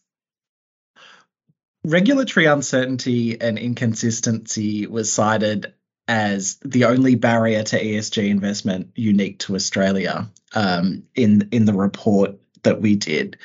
Regulatory 1.85 2.47
uncertainty 2.47 3.41
and 3.41 3.59
inconsistency 3.59 4.87
was 4.87 5.13
cited 5.13 5.75
as 6.07 6.57
the 6.65 6.85
only 6.85 7.15
barrier 7.15 7.63
to 7.63 7.83
ESG 7.83 8.29
investment 8.29 8.91
unique 8.95 9.39
to 9.41 9.55
Australia 9.55 10.29
um, 10.55 11.05
in 11.15 11.49
in 11.51 11.65
the 11.65 11.75
report 11.75 12.37
that 12.63 12.81
we 12.81 12.97
did. 12.97 13.39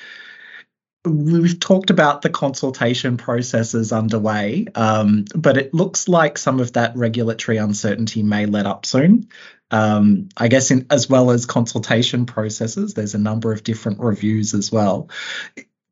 we've 1.06 1.60
talked 1.60 1.90
about 1.90 2.22
the 2.22 2.30
consultation 2.30 3.18
processes 3.18 3.94
underway, 3.94 4.68
um, 4.76 5.26
but 5.34 5.58
it 5.58 5.74
looks 5.74 6.08
like 6.08 6.38
some 6.38 6.60
of 6.60 6.74
that 6.74 6.96
regulatory 6.96 7.58
uncertainty 7.58 8.22
may 8.24 8.46
let 8.46 8.66
up 8.66 8.86
soon. 8.86 9.30
Um, 9.72 10.30
I 10.36 10.48
guess, 10.48 10.72
in, 10.72 10.88
as 10.90 11.10
well 11.10 11.32
as 11.32 11.46
consultation 11.46 12.26
processes, 12.26 12.96
there's 12.96 13.16
a 13.16 13.20
number 13.20 13.54
of 13.54 13.64
different 13.64 14.00
reviews 14.00 14.54
as 14.54 14.72
well. 14.72 15.10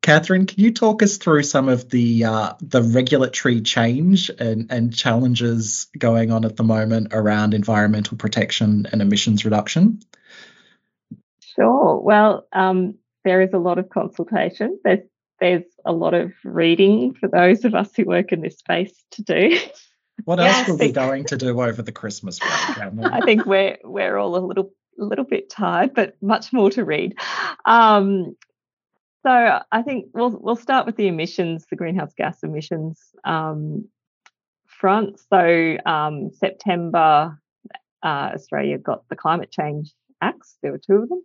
Catherine, 0.08 0.46
can 0.46 0.58
you 0.58 0.72
talk 0.72 1.02
us 1.02 1.18
through 1.18 1.42
some 1.42 1.68
of 1.68 1.90
the 1.90 2.24
uh, 2.24 2.54
the 2.62 2.82
regulatory 2.82 3.60
change 3.60 4.30
and, 4.30 4.72
and 4.72 4.96
challenges 4.96 5.86
going 5.98 6.32
on 6.32 6.46
at 6.46 6.56
the 6.56 6.64
moment 6.64 7.08
around 7.12 7.52
environmental 7.52 8.16
protection 8.16 8.86
and 8.90 9.02
emissions 9.02 9.44
reduction? 9.44 10.00
Sure. 11.54 12.00
Well, 12.00 12.46
um, 12.54 12.94
there 13.22 13.42
is 13.42 13.52
a 13.52 13.58
lot 13.58 13.78
of 13.78 13.90
consultation. 13.90 14.80
There's 14.82 15.06
there's 15.40 15.64
a 15.84 15.92
lot 15.92 16.14
of 16.14 16.32
reading 16.42 17.12
for 17.12 17.28
those 17.28 17.66
of 17.66 17.74
us 17.74 17.94
who 17.94 18.06
work 18.06 18.32
in 18.32 18.40
this 18.40 18.56
space 18.56 18.94
to 19.10 19.22
do. 19.22 19.58
What 20.24 20.40
else 20.40 20.56
yes. 20.56 20.68
are 20.70 20.76
we 20.76 20.90
going 20.90 21.24
to 21.26 21.36
do 21.36 21.60
over 21.60 21.82
the 21.82 21.92
Christmas 21.92 22.38
break? 22.38 22.50
I 23.12 23.20
think 23.26 23.44
we're 23.44 23.76
we're 23.84 24.16
all 24.16 24.36
a 24.36 24.40
little 24.40 24.72
a 24.98 25.04
little 25.04 25.26
bit 25.26 25.50
tired, 25.50 25.92
but 25.92 26.16
much 26.22 26.50
more 26.50 26.70
to 26.70 26.82
read. 26.82 27.18
Um, 27.66 28.36
so 29.28 29.60
I 29.70 29.82
think 29.82 30.06
we'll 30.14 30.38
we'll 30.40 30.56
start 30.56 30.86
with 30.86 30.96
the 30.96 31.06
emissions, 31.06 31.66
the 31.68 31.76
greenhouse 31.76 32.14
gas 32.16 32.42
emissions 32.42 32.98
um, 33.24 33.86
front. 34.66 35.20
So 35.30 35.76
um, 35.84 36.30
September, 36.32 37.38
uh, 38.02 38.30
Australia 38.34 38.78
got 38.78 39.06
the 39.10 39.16
climate 39.16 39.50
change 39.50 39.92
acts. 40.22 40.56
There 40.62 40.72
were 40.72 40.78
two 40.78 41.02
of 41.02 41.10
them, 41.10 41.22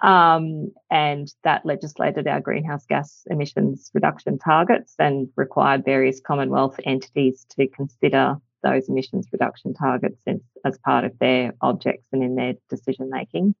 um, 0.00 0.72
and 0.92 1.26
that 1.42 1.66
legislated 1.66 2.28
our 2.28 2.40
greenhouse 2.40 2.86
gas 2.86 3.26
emissions 3.28 3.90
reduction 3.94 4.38
targets 4.38 4.94
and 5.00 5.28
required 5.34 5.84
various 5.84 6.20
Commonwealth 6.20 6.78
entities 6.84 7.46
to 7.58 7.66
consider 7.66 8.36
those 8.62 8.88
emissions 8.88 9.26
reduction 9.32 9.74
targets 9.74 10.22
as, 10.28 10.40
as 10.64 10.78
part 10.78 11.04
of 11.04 11.18
their 11.18 11.52
objects 11.60 12.06
and 12.12 12.22
in 12.22 12.36
their 12.36 12.54
decision 12.70 13.10
making. 13.10 13.56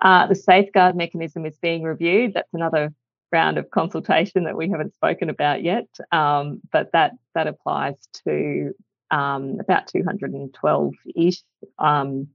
Uh, 0.00 0.26
the 0.26 0.34
safeguard 0.34 0.96
mechanism 0.96 1.46
is 1.46 1.56
being 1.58 1.82
reviewed. 1.82 2.34
That's 2.34 2.52
another 2.52 2.92
round 3.32 3.58
of 3.58 3.70
consultation 3.70 4.44
that 4.44 4.56
we 4.56 4.68
haven't 4.68 4.94
spoken 4.94 5.30
about 5.30 5.62
yet, 5.62 5.88
um, 6.12 6.60
but 6.72 6.92
that 6.92 7.12
that 7.34 7.46
applies 7.46 7.96
to 8.26 8.74
um, 9.10 9.58
about 9.60 9.88
212-ish 9.88 11.42
um, 11.78 12.28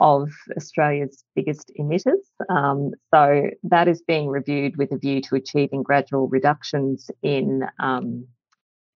of 0.00 0.30
Australia's 0.56 1.24
biggest 1.34 1.70
emitters. 1.78 2.24
Um, 2.48 2.92
so 3.12 3.50
that 3.64 3.88
is 3.88 4.02
being 4.02 4.28
reviewed 4.28 4.76
with 4.76 4.92
a 4.92 4.98
view 4.98 5.20
to 5.22 5.36
achieving 5.36 5.82
gradual 5.82 6.28
reductions 6.28 7.10
in 7.22 7.64
um, 7.78 8.26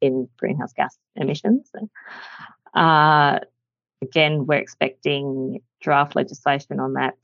in 0.01 0.29
greenhouse 0.39 0.73
gas 0.73 0.97
emissions. 1.17 1.71
Uh, 2.75 3.41
again, 4.03 4.47
we're 4.47 4.59
expecting 4.59 5.61
draft 5.81 6.15
legislation 6.15 6.79
on 6.81 6.95
that 6.95 7.17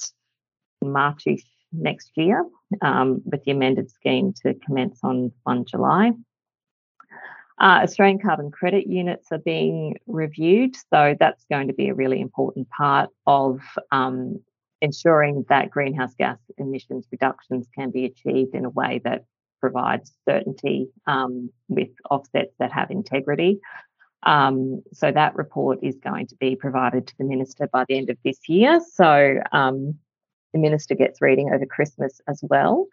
Marchish 0.93 1.45
next 1.73 2.13
year, 2.17 2.45
um, 2.83 3.23
with 3.25 3.45
the 3.45 3.51
amended 3.51 3.91
scheme 3.91 4.33
to 4.43 4.55
commence 4.55 5.01
on 5.03 5.33
1 5.45 5.65
July. 5.67 6.13
Uh, 7.61 7.81
Australian 7.83 8.19
carbon 8.19 8.51
credit 8.51 8.87
units 8.87 9.29
are 9.31 9.39
being 9.39 9.97
reviewed, 10.07 10.75
so 10.91 11.15
that's 11.19 11.45
going 11.51 11.69
to 11.69 11.75
be 11.75 11.89
a 11.89 11.95
really 11.95 12.21
important 12.21 12.69
part 12.71 13.11
of 13.27 13.61
um, 13.93 14.41
ensuring 14.81 15.45
that 15.49 15.71
greenhouse 15.71 16.15
gas 16.19 16.39
emissions 16.59 17.07
reductions 17.13 17.69
can 17.75 17.91
be 17.91 18.05
achieved 18.05 18.55
in 18.55 18.65
a 18.65 18.71
way 18.71 19.01
that 19.05 19.25
provides 19.61 20.13
certainty 20.29 20.89
um, 21.07 21.49
with 21.69 21.89
offsets 22.11 22.55
that 22.59 22.73
have 22.73 22.91
integrity. 22.91 23.61
Um, 24.25 24.83
so 24.93 25.13
that 25.13 25.37
report 25.37 25.79
is 25.83 25.97
going 26.03 26.27
to 26.29 26.37
be 26.37 26.57
provided 26.57 27.07
to 27.07 27.15
the 27.19 27.25
minister 27.25 27.69
by 27.73 27.85
the 27.89 27.97
end 27.97 28.11
of 28.11 28.19
this 28.25 28.49
year. 28.49 28.81
So 28.95 29.39
um, 29.53 29.99
the 30.55 30.61
minister 30.61 30.95
gets 30.95 31.21
reading 31.21 31.51
over 31.53 31.67
Christmas 31.67 32.21
as 32.27 32.41
well. 32.43 32.87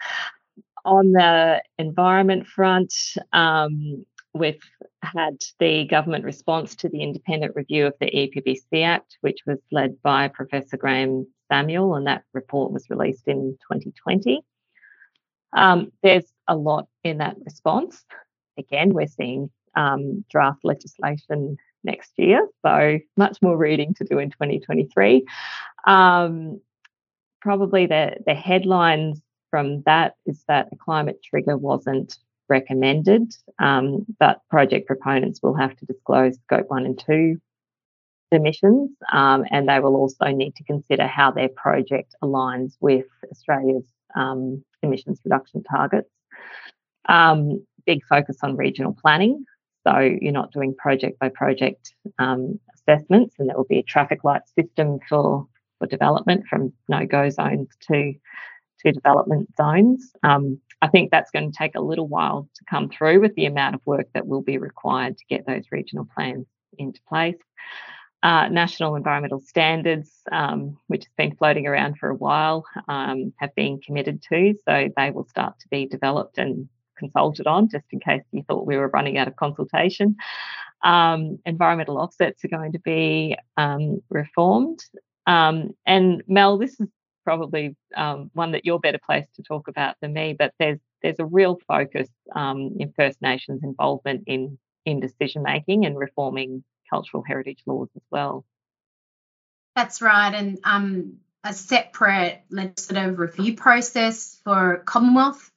On 0.83 1.11
the 1.11 1.61
environment 1.77 2.47
front, 2.47 2.93
um, 3.31 4.03
we've 4.33 4.61
had 5.03 5.37
the 5.59 5.85
government 5.85 6.25
response 6.25 6.75
to 6.75 6.89
the 6.89 7.01
independent 7.01 7.55
review 7.55 7.85
of 7.85 7.93
the 7.99 8.07
EPBC 8.07 8.83
Act, 8.83 9.17
which 9.21 9.39
was 9.45 9.59
led 9.71 10.01
by 10.01 10.27
Professor 10.27 10.75
Graham 10.75 11.27
Samuel, 11.51 11.95
and 11.95 12.07
that 12.07 12.23
report 12.33 12.71
was 12.71 12.89
released 12.89 13.27
in 13.27 13.57
2020. 13.71 14.41
Um, 15.53 15.91
there's 16.01 16.31
a 16.47 16.55
lot 16.55 16.87
in 17.03 17.19
that 17.19 17.35
response. 17.45 18.03
Again, 18.57 18.93
we're 18.93 19.07
seeing 19.07 19.51
um, 19.75 20.25
draft 20.31 20.63
legislation 20.63 21.57
next 21.83 22.11
year, 22.17 22.47
so 22.65 22.99
much 23.17 23.37
more 23.41 23.57
reading 23.57 23.93
to 23.95 24.03
do 24.03 24.17
in 24.17 24.29
2023. 24.31 25.25
Um, 25.85 26.61
probably 27.41 27.85
the, 27.87 28.17
the 28.25 28.33
headlines 28.33 29.21
from 29.49 29.81
that 29.83 30.15
is 30.25 30.43
that 30.47 30.69
a 30.71 30.75
climate 30.75 31.21
trigger 31.23 31.57
wasn't 31.57 32.17
recommended, 32.47 33.33
um, 33.59 34.05
but 34.19 34.41
project 34.49 34.87
proponents 34.87 35.41
will 35.41 35.55
have 35.55 35.75
to 35.77 35.85
disclose 35.85 36.37
scope 36.43 36.69
one 36.69 36.85
and 36.85 36.99
two 36.99 37.39
emissions, 38.31 38.91
um, 39.11 39.45
and 39.51 39.67
they 39.67 39.79
will 39.79 39.95
also 39.95 40.25
need 40.27 40.55
to 40.55 40.63
consider 40.63 41.05
how 41.05 41.31
their 41.31 41.49
project 41.49 42.15
aligns 42.23 42.75
with 42.79 43.05
Australia's 43.29 43.83
um, 44.15 44.63
emissions 44.81 45.19
reduction 45.23 45.63
targets. 45.63 46.09
Um, 47.09 47.65
big 47.85 48.05
focus 48.05 48.37
on 48.43 48.55
regional 48.55 48.95
planning. 49.01 49.45
So 49.87 49.97
you're 49.99 50.31
not 50.31 50.53
doing 50.53 50.75
project 50.75 51.19
by 51.19 51.29
project 51.29 51.93
um, 52.19 52.59
assessments, 52.75 53.35
and 53.39 53.49
there 53.49 53.57
will 53.57 53.63
be 53.63 53.79
a 53.79 53.83
traffic 53.83 54.23
light 54.23 54.43
system 54.55 54.99
for 55.09 55.47
for 55.81 55.87
development 55.87 56.45
from 56.47 56.71
no-go 56.87 57.29
zones 57.29 57.67
to 57.87 58.13
to 58.79 58.91
development 58.91 59.49
zones. 59.57 60.11
Um, 60.23 60.59
I 60.81 60.87
think 60.87 61.11
that's 61.11 61.29
going 61.29 61.51
to 61.51 61.57
take 61.57 61.75
a 61.75 61.81
little 61.81 62.07
while 62.07 62.49
to 62.55 62.65
come 62.67 62.89
through 62.89 63.21
with 63.21 63.35
the 63.35 63.45
amount 63.45 63.75
of 63.75 63.81
work 63.85 64.07
that 64.13 64.25
will 64.25 64.41
be 64.41 64.57
required 64.57 65.17
to 65.17 65.25
get 65.29 65.45
those 65.45 65.65
regional 65.71 66.07
plans 66.15 66.47
into 66.79 66.99
place. 67.07 67.37
Uh, 68.23 68.47
national 68.49 68.95
environmental 68.95 69.39
standards, 69.39 70.09
um, 70.31 70.77
which 70.87 71.05
has 71.05 71.13
been 71.17 71.35
floating 71.35 71.67
around 71.67 71.97
for 71.97 72.09
a 72.09 72.15
while, 72.15 72.65
um, 72.87 73.33
have 73.37 73.53
been 73.55 73.79
committed 73.81 74.23
to. 74.31 74.55
So 74.65 74.89
they 74.95 75.11
will 75.11 75.27
start 75.27 75.59
to 75.59 75.67
be 75.69 75.85
developed 75.85 76.37
and 76.37 76.67
consulted 76.97 77.47
on, 77.47 77.69
just 77.69 77.85
in 77.91 77.99
case 77.99 78.21
you 78.31 78.43
thought 78.47 78.67
we 78.67 78.77
were 78.77 78.89
running 78.89 79.17
out 79.17 79.27
of 79.27 79.35
consultation. 79.35 80.15
Um, 80.83 81.39
environmental 81.45 81.97
offsets 81.97 82.43
are 82.43 82.47
going 82.47 82.71
to 82.71 82.79
be 82.79 83.35
um, 83.57 84.01
reformed. 84.09 84.83
Um, 85.31 85.75
and 85.85 86.23
Mel, 86.27 86.57
this 86.57 86.77
is 86.79 86.89
probably 87.23 87.75
um, 87.95 88.29
one 88.33 88.51
that 88.51 88.65
you're 88.65 88.79
better 88.79 88.99
placed 89.03 89.33
to 89.35 89.43
talk 89.43 89.69
about 89.69 89.95
than 90.01 90.13
me, 90.13 90.35
but 90.37 90.53
there's 90.59 90.79
there's 91.01 91.19
a 91.19 91.25
real 91.25 91.57
focus 91.67 92.09
um, 92.35 92.75
in 92.79 92.91
First 92.91 93.21
Nations 93.21 93.61
involvement 93.63 94.23
in 94.27 94.57
in 94.85 94.99
decision 94.99 95.43
making 95.43 95.85
and 95.85 95.97
reforming 95.97 96.63
cultural 96.89 97.23
heritage 97.25 97.61
laws 97.65 97.87
as 97.95 98.01
well. 98.11 98.43
That's 99.75 100.01
right, 100.01 100.33
and 100.33 100.59
um, 100.65 101.17
a 101.45 101.53
separate 101.53 102.41
legislative 102.49 103.17
review 103.17 103.55
process 103.55 104.37
for 104.43 104.83
Commonwealth 104.85 105.49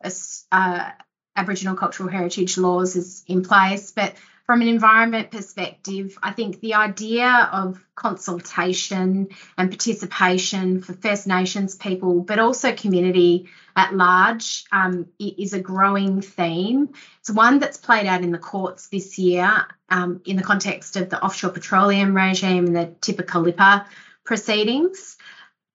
uh, 0.52 0.90
Aboriginal 1.34 1.74
cultural 1.74 2.08
heritage 2.08 2.56
laws 2.58 2.94
is 2.94 3.24
in 3.26 3.42
place, 3.42 3.90
but 3.90 4.14
from 4.44 4.60
an 4.60 4.68
environment 4.68 5.30
perspective, 5.30 6.18
I 6.22 6.32
think 6.32 6.60
the 6.60 6.74
idea 6.74 7.48
of 7.50 7.82
consultation 7.94 9.28
and 9.56 9.70
participation 9.70 10.82
for 10.82 10.92
First 10.92 11.26
Nations 11.26 11.76
people, 11.76 12.20
but 12.20 12.38
also 12.38 12.74
community 12.74 13.48
at 13.74 13.94
large, 13.94 14.64
um, 14.70 15.06
is 15.18 15.54
a 15.54 15.60
growing 15.60 16.20
theme. 16.20 16.90
It's 17.20 17.30
one 17.30 17.58
that's 17.58 17.78
played 17.78 18.06
out 18.06 18.22
in 18.22 18.32
the 18.32 18.38
courts 18.38 18.88
this 18.88 19.18
year 19.18 19.66
um, 19.88 20.20
in 20.26 20.36
the 20.36 20.42
context 20.42 20.96
of 20.96 21.08
the 21.08 21.22
offshore 21.22 21.50
petroleum 21.50 22.14
regime 22.14 22.66
and 22.66 22.76
the 22.76 22.86
Tipakalippa 23.00 23.86
proceedings. 24.24 25.16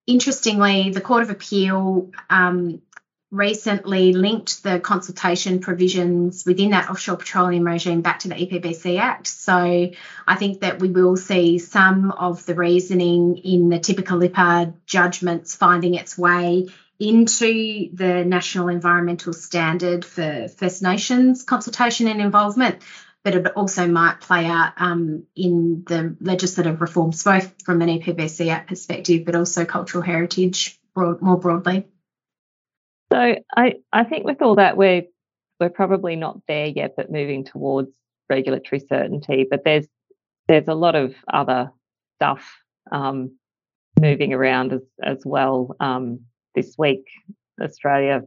Interestingly, 0.06 0.92
the 0.92 1.02
Court 1.02 1.24
of 1.24 1.32
Appeal 1.32 2.12
um, 2.30 2.82
recently 3.32 4.14
linked 4.14 4.64
the 4.64 4.80
consultation 4.80 5.60
provisions 5.60 6.46
within 6.46 6.72
that 6.72 6.90
offshore 6.90 7.18
petroleum 7.18 7.64
regime 7.64 8.02
back 8.02 8.20
to 8.20 8.28
the 8.28 8.36
EPBC 8.36 9.00
Act. 9.00 9.28
So 9.28 9.92
I 10.28 10.36
think 10.36 10.62
that 10.62 10.80
we 10.80 10.90
will 10.90 11.16
see 11.16 11.60
some 11.60 12.12
of 12.12 12.46
the 12.46 12.56
reasoning 12.56 13.38
in 13.38 13.70
the 13.70 13.78
Tipakalippa 13.80 14.74
judgments 14.86 15.56
finding 15.56 15.94
its 15.94 16.18
way 16.18 16.68
into 17.00 17.90
the 17.94 18.26
National 18.26 18.68
Environmental 18.68 19.32
Standard 19.32 20.04
for 20.04 20.48
First 20.48 20.82
Nations 20.82 21.44
consultation 21.44 22.08
and 22.08 22.22
involvement. 22.22 22.82
But 23.22 23.36
it 23.36 23.48
also 23.48 23.86
might 23.86 24.22
play 24.22 24.46
out 24.46 24.74
um, 24.78 25.26
in 25.36 25.84
the 25.86 26.16
legislative 26.22 26.80
reforms, 26.80 27.22
both 27.24 27.54
from 27.64 27.82
an 27.82 27.90
EPBC 27.90 28.50
Act 28.50 28.70
perspective, 28.70 29.26
but 29.26 29.36
also 29.36 29.66
cultural 29.66 30.02
heritage 30.02 30.80
broad, 30.94 31.22
more 31.22 31.38
broadly. 31.38 31.86
So 33.12 33.36
I, 33.56 33.76
I 33.92 34.04
think 34.04 34.26
with 34.26 34.42
all 34.42 34.56
that 34.56 34.78
we're 34.78 35.04
we're 35.60 35.70
probably 35.70 36.16
not 36.16 36.40
there 36.48 36.68
yet, 36.68 36.94
but 36.96 37.12
moving 37.12 37.44
towards 37.44 37.90
regulatory 38.30 38.80
certainty. 38.80 39.46
But 39.50 39.64
there's 39.64 39.88
there's 40.48 40.68
a 40.68 40.76
lot 40.76 40.96
of 40.96 41.16
other 41.32 41.72
stuff 42.18 42.50
um, 42.92 43.38
moving 44.00 44.34
around 44.34 44.74
as 44.74 44.82
as 45.04 45.24
well. 45.26 45.76
Um, 45.80 46.22
this 46.56 46.76
week, 46.78 47.06
Australia 47.62 48.24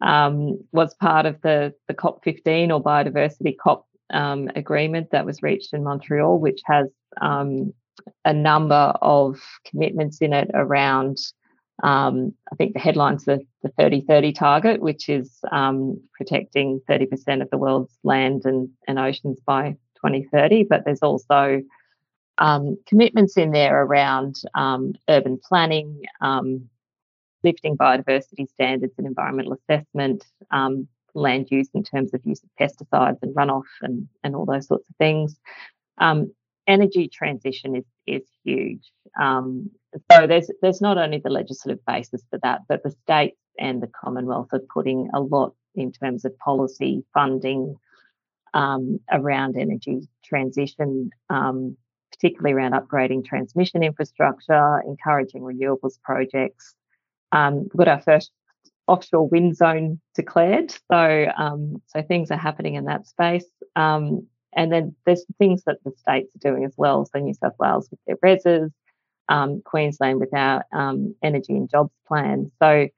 um, 0.00 0.58
was 0.72 0.94
part 0.94 1.26
of 1.26 1.40
the 1.42 1.72
the 1.88 1.94
COP15 1.94 2.70
or 2.70 2.82
biodiversity 2.82 3.56
COP 3.56 3.86
um, 4.12 4.50
agreement 4.54 5.10
that 5.12 5.26
was 5.26 5.42
reached 5.42 5.72
in 5.72 5.84
Montreal, 5.84 6.38
which 6.38 6.60
has 6.66 6.88
um, 7.20 7.72
a 8.24 8.32
number 8.32 8.94
of 9.02 9.40
commitments 9.64 10.18
in 10.18 10.32
it 10.32 10.50
around. 10.54 11.18
Um, 11.82 12.32
I 12.52 12.54
think 12.56 12.74
the 12.74 12.80
headline's 12.80 13.24
the, 13.24 13.40
the 13.62 13.70
3030 13.70 14.32
target, 14.32 14.80
which 14.80 15.08
is 15.08 15.40
um, 15.50 16.00
protecting 16.16 16.80
30% 16.88 17.42
of 17.42 17.50
the 17.50 17.58
world's 17.58 17.98
land 18.04 18.42
and, 18.44 18.68
and 18.86 18.98
oceans 18.98 19.38
by 19.44 19.72
2030. 19.96 20.64
But 20.64 20.84
there's 20.84 21.02
also 21.02 21.62
um, 22.38 22.78
commitments 22.86 23.36
in 23.36 23.50
there 23.50 23.82
around 23.82 24.36
um, 24.54 24.94
urban 25.08 25.40
planning, 25.46 26.02
um, 26.20 26.68
lifting 27.42 27.76
biodiversity 27.76 28.48
standards 28.48 28.94
and 28.96 29.06
environmental 29.06 29.54
assessment, 29.54 30.24
um, 30.52 30.86
land 31.14 31.48
use 31.50 31.68
in 31.74 31.82
terms 31.82 32.14
of 32.14 32.20
use 32.24 32.42
of 32.42 32.50
pesticides 32.60 33.18
and 33.22 33.34
runoff 33.34 33.64
and, 33.82 34.08
and 34.22 34.34
all 34.34 34.46
those 34.46 34.66
sorts 34.68 34.88
of 34.88 34.96
things. 34.96 35.38
Um, 35.98 36.32
energy 36.66 37.08
transition 37.08 37.76
is 37.76 37.84
is 38.06 38.22
huge. 38.44 38.90
Um, 39.20 39.70
so 40.10 40.26
there's 40.26 40.50
there's 40.62 40.80
not 40.80 40.98
only 40.98 41.18
the 41.18 41.30
legislative 41.30 41.84
basis 41.86 42.22
for 42.30 42.38
that, 42.42 42.62
but 42.68 42.82
the 42.82 42.90
states 42.90 43.36
and 43.58 43.82
the 43.82 43.88
Commonwealth 43.88 44.48
are 44.52 44.62
putting 44.72 45.08
a 45.14 45.20
lot 45.20 45.54
in 45.74 45.92
terms 45.92 46.24
of 46.24 46.38
policy 46.38 47.04
funding 47.14 47.76
um, 48.54 48.98
around 49.10 49.56
energy 49.56 50.08
transition, 50.24 51.10
um, 51.30 51.76
particularly 52.12 52.52
around 52.52 52.72
upgrading 52.72 53.24
transmission 53.24 53.82
infrastructure, 53.82 54.82
encouraging 54.86 55.42
renewables 55.42 56.00
projects. 56.02 56.74
Um, 57.32 57.62
we've 57.62 57.76
got 57.78 57.88
our 57.88 58.00
first 58.00 58.30
offshore 58.86 59.28
wind 59.28 59.56
zone 59.56 60.00
declared, 60.14 60.74
so 60.90 61.26
um, 61.36 61.80
so 61.86 62.02
things 62.02 62.30
are 62.30 62.38
happening 62.38 62.74
in 62.74 62.84
that 62.86 63.06
space. 63.06 63.46
Um, 63.76 64.26
and 64.54 64.72
then 64.72 64.94
there's 65.06 65.24
things 65.38 65.62
that 65.64 65.78
the 65.84 65.92
states 65.98 66.34
are 66.36 66.50
doing 66.50 66.64
as 66.64 66.74
well. 66.76 67.06
So 67.06 67.18
New 67.18 67.34
South 67.34 67.54
Wales 67.58 67.88
with 67.90 68.00
their 68.06 68.16
REZs, 68.16 68.70
um, 69.28 69.62
Queensland 69.64 70.20
with 70.20 70.34
our 70.34 70.64
um, 70.72 71.14
energy 71.22 71.54
and 71.54 71.70
jobs 71.70 71.92
plan. 72.06 72.50
So 72.60 72.88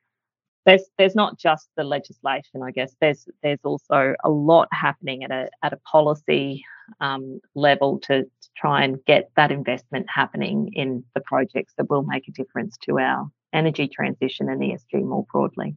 there's 0.66 0.84
there's 0.98 1.14
not 1.14 1.38
just 1.38 1.68
the 1.76 1.84
legislation, 1.84 2.62
I 2.62 2.70
guess. 2.70 2.94
There's 3.00 3.28
there's 3.42 3.60
also 3.64 4.14
a 4.24 4.30
lot 4.30 4.68
happening 4.72 5.24
at 5.24 5.30
a 5.30 5.48
at 5.62 5.72
a 5.72 5.78
policy 5.78 6.64
um, 7.00 7.40
level 7.54 7.98
to, 8.00 8.22
to 8.24 8.48
try 8.56 8.84
and 8.84 9.04
get 9.06 9.30
that 9.36 9.52
investment 9.52 10.06
happening 10.08 10.70
in 10.74 11.04
the 11.14 11.20
projects 11.20 11.74
that 11.76 11.88
will 11.90 12.02
make 12.02 12.28
a 12.28 12.32
difference 12.32 12.76
to 12.84 12.98
our 12.98 13.28
energy 13.52 13.88
transition 13.88 14.48
and 14.48 14.60
ESG 14.60 15.02
more 15.04 15.26
broadly. 15.30 15.76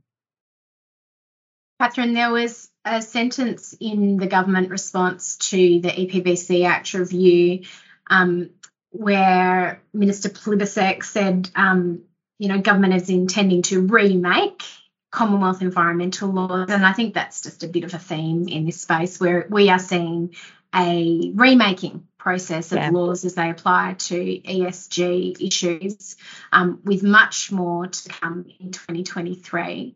Catherine, 1.80 2.14
there 2.14 2.32
was 2.32 2.70
a 2.88 3.02
sentence 3.02 3.76
in 3.80 4.18
the 4.18 4.28
government 4.28 4.70
response 4.70 5.38
to 5.38 5.58
the 5.82 5.90
EPBC 5.90 6.66
Act 6.66 6.94
review 6.94 7.66
um, 8.10 8.50
where 8.92 9.82
Minister 9.94 10.30
Plibersek 10.30 11.04
said, 11.04 11.50
um, 11.56 12.04
you 12.40 12.48
know, 12.48 12.60
government 12.60 12.94
is 12.94 13.10
intending 13.10 13.62
to 13.64 13.82
remake 13.82 14.64
Commonwealth 15.10 15.62
environmental 15.62 16.30
laws. 16.30 16.70
And 16.70 16.86
I 16.86 16.94
think 16.94 17.14
that's 17.14 17.42
just 17.42 17.64
a 17.64 17.68
bit 17.68 17.84
of 17.84 17.94
a 17.94 17.98
theme 17.98 18.48
in 18.48 18.66
this 18.66 18.82
space 18.82 19.20
where 19.20 19.48
we 19.50 19.70
are 19.70 19.80
seeing 19.80 20.36
a 20.76 21.32
remaking 21.34 22.08
process 22.18 22.72
of 22.72 22.80
yeah. 22.80 22.90
laws 22.90 23.24
as 23.24 23.36
they 23.36 23.50
apply 23.50 23.96
to 23.98 24.16
ESG 24.16 25.42
issues, 25.42 26.18
um, 26.52 26.82
with 26.84 27.04
much 27.04 27.52
more 27.52 27.88
to 27.88 28.10
come 28.10 28.46
in 28.60 28.72
2023. 28.72 29.96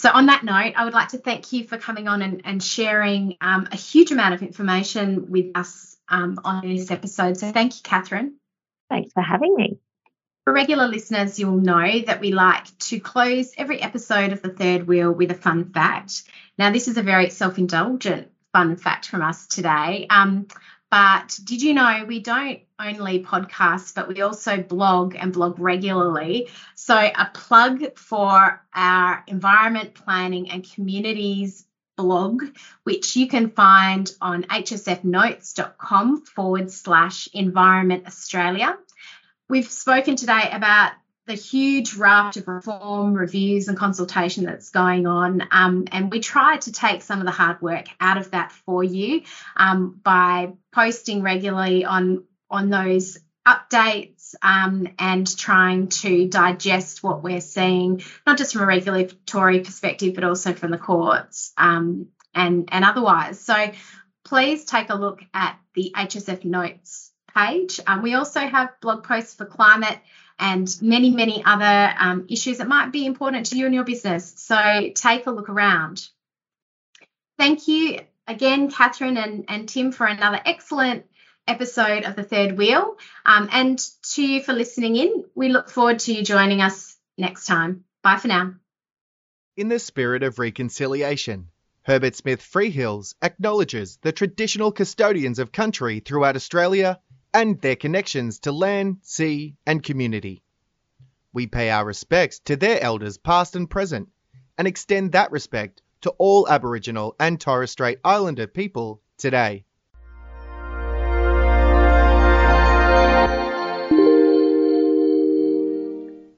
So, 0.00 0.10
on 0.10 0.26
that 0.26 0.44
note, 0.44 0.72
I 0.76 0.84
would 0.84 0.94
like 0.94 1.08
to 1.08 1.18
thank 1.18 1.52
you 1.52 1.64
for 1.64 1.76
coming 1.76 2.08
on 2.08 2.22
and, 2.22 2.40
and 2.46 2.62
sharing 2.62 3.36
um, 3.42 3.68
a 3.70 3.76
huge 3.76 4.10
amount 4.10 4.32
of 4.32 4.42
information 4.42 5.30
with 5.30 5.50
us 5.54 5.94
um, 6.08 6.40
on 6.42 6.66
this 6.66 6.90
episode. 6.90 7.36
So, 7.36 7.52
thank 7.52 7.74
you, 7.74 7.80
Catherine. 7.82 8.36
Thanks 8.88 9.12
for 9.12 9.22
having 9.22 9.54
me. 9.54 9.78
For 10.44 10.54
regular 10.54 10.88
listeners, 10.88 11.38
you'll 11.38 11.58
know 11.58 12.00
that 12.06 12.22
we 12.22 12.32
like 12.32 12.64
to 12.78 12.98
close 12.98 13.52
every 13.58 13.82
episode 13.82 14.32
of 14.32 14.40
The 14.40 14.48
Third 14.48 14.86
Wheel 14.86 15.12
with 15.12 15.32
a 15.32 15.34
fun 15.34 15.70
fact. 15.70 16.22
Now, 16.56 16.72
this 16.72 16.88
is 16.88 16.96
a 16.96 17.02
very 17.02 17.28
self 17.28 17.58
indulgent 17.58 18.30
fun 18.54 18.76
fact 18.76 19.06
from 19.06 19.20
us 19.20 19.48
today. 19.48 20.06
Um, 20.08 20.46
but 20.90 21.38
did 21.44 21.62
you 21.62 21.74
know 21.74 22.04
we 22.06 22.20
don't 22.20 22.60
only 22.78 23.22
podcast, 23.22 23.94
but 23.94 24.08
we 24.08 24.22
also 24.22 24.60
blog 24.60 25.14
and 25.14 25.32
blog 25.32 25.60
regularly? 25.60 26.48
So, 26.74 26.96
a 26.96 27.30
plug 27.32 27.96
for 27.96 28.64
our 28.74 29.24
environment 29.28 29.94
planning 29.94 30.50
and 30.50 30.68
communities 30.68 31.64
blog, 31.96 32.42
which 32.82 33.14
you 33.14 33.28
can 33.28 33.50
find 33.50 34.10
on 34.20 34.44
hsfnotes.com 34.44 36.24
forward 36.24 36.70
slash 36.70 37.28
environment 37.34 38.06
Australia. 38.06 38.76
We've 39.48 39.70
spoken 39.70 40.16
today 40.16 40.48
about 40.52 40.92
the 41.30 41.36
huge 41.36 41.94
raft 41.94 42.36
of 42.38 42.48
reform, 42.48 43.14
reviews, 43.14 43.68
and 43.68 43.78
consultation 43.78 44.44
that's 44.44 44.70
going 44.70 45.06
on. 45.06 45.46
Um, 45.52 45.84
and 45.92 46.10
we 46.10 46.18
try 46.18 46.56
to 46.56 46.72
take 46.72 47.02
some 47.02 47.20
of 47.20 47.24
the 47.24 47.30
hard 47.30 47.62
work 47.62 47.86
out 48.00 48.18
of 48.18 48.32
that 48.32 48.50
for 48.50 48.82
you 48.82 49.22
um, 49.56 50.00
by 50.02 50.54
posting 50.72 51.22
regularly 51.22 51.84
on 51.84 52.24
on 52.50 52.68
those 52.68 53.18
updates 53.46 54.34
um, 54.42 54.88
and 54.98 55.38
trying 55.38 55.86
to 55.88 56.28
digest 56.28 57.04
what 57.04 57.22
we're 57.22 57.40
seeing, 57.40 58.02
not 58.26 58.36
just 58.36 58.52
from 58.52 58.62
a 58.62 58.66
regulatory 58.66 59.60
perspective, 59.60 60.14
but 60.14 60.24
also 60.24 60.52
from 60.52 60.72
the 60.72 60.78
courts 60.78 61.52
um, 61.56 62.08
and 62.34 62.68
and 62.72 62.84
otherwise. 62.84 63.38
So 63.38 63.70
please 64.24 64.64
take 64.64 64.90
a 64.90 64.96
look 64.96 65.20
at 65.32 65.56
the 65.74 65.92
HSF 65.96 66.44
notes 66.44 67.12
page. 67.32 67.78
Um, 67.86 68.02
we 68.02 68.14
also 68.14 68.40
have 68.40 68.70
blog 68.80 69.04
posts 69.04 69.34
for 69.34 69.46
climate 69.46 69.98
and 70.40 70.74
many, 70.80 71.10
many 71.10 71.44
other 71.44 71.94
um, 71.98 72.26
issues 72.28 72.58
that 72.58 72.66
might 72.66 72.90
be 72.90 73.06
important 73.06 73.46
to 73.46 73.58
you 73.58 73.66
and 73.66 73.74
your 73.74 73.84
business. 73.84 74.32
So 74.36 74.90
take 74.94 75.26
a 75.26 75.30
look 75.30 75.48
around. 75.48 76.08
Thank 77.38 77.68
you 77.68 78.00
again, 78.26 78.70
Catherine 78.70 79.16
and, 79.16 79.44
and 79.48 79.68
Tim, 79.68 79.92
for 79.92 80.06
another 80.06 80.40
excellent 80.44 81.04
episode 81.46 82.04
of 82.04 82.16
The 82.16 82.22
Third 82.22 82.56
Wheel. 82.56 82.96
Um, 83.26 83.48
and 83.52 83.78
to 84.14 84.26
you 84.26 84.42
for 84.42 84.52
listening 84.52 84.96
in. 84.96 85.24
We 85.34 85.50
look 85.50 85.68
forward 85.68 85.98
to 86.00 86.14
you 86.14 86.24
joining 86.24 86.62
us 86.62 86.96
next 87.18 87.46
time. 87.46 87.84
Bye 88.02 88.16
for 88.16 88.28
now. 88.28 88.54
In 89.56 89.68
the 89.68 89.78
spirit 89.78 90.22
of 90.22 90.38
reconciliation, 90.38 91.48
Herbert 91.82 92.14
Smith 92.14 92.40
Freehills 92.40 93.14
acknowledges 93.20 93.98
the 94.00 94.12
traditional 94.12 94.72
custodians 94.72 95.38
of 95.38 95.52
country 95.52 96.00
throughout 96.00 96.36
Australia 96.36 97.00
and 97.32 97.60
their 97.60 97.76
connections 97.76 98.40
to 98.40 98.52
land, 98.52 98.98
sea, 99.02 99.56
and 99.66 99.82
community. 99.82 100.42
We 101.32 101.46
pay 101.46 101.70
our 101.70 101.84
respects 101.84 102.40
to 102.40 102.56
their 102.56 102.82
elders 102.82 103.18
past 103.18 103.54
and 103.54 103.70
present 103.70 104.08
and 104.58 104.66
extend 104.66 105.12
that 105.12 105.30
respect 105.30 105.80
to 106.00 106.10
all 106.18 106.48
Aboriginal 106.48 107.14
and 107.20 107.40
Torres 107.40 107.70
Strait 107.70 108.00
Islander 108.04 108.46
people 108.46 109.00
today. 109.16 109.64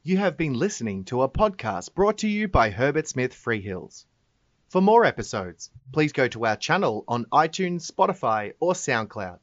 You 0.04 0.16
have 0.18 0.36
been 0.36 0.54
listening 0.54 1.04
to 1.04 1.22
a 1.22 1.28
podcast 1.28 1.94
brought 1.94 2.18
to 2.18 2.28
you 2.28 2.48
by 2.48 2.70
Herbert 2.70 3.08
Smith 3.08 3.32
Freehills. 3.32 4.04
For 4.68 4.82
more 4.82 5.04
episodes, 5.04 5.70
please 5.92 6.12
go 6.12 6.28
to 6.28 6.44
our 6.44 6.56
channel 6.56 7.04
on 7.06 7.26
iTunes, 7.32 7.90
Spotify, 7.90 8.54
or 8.58 8.72
SoundCloud 8.72 9.38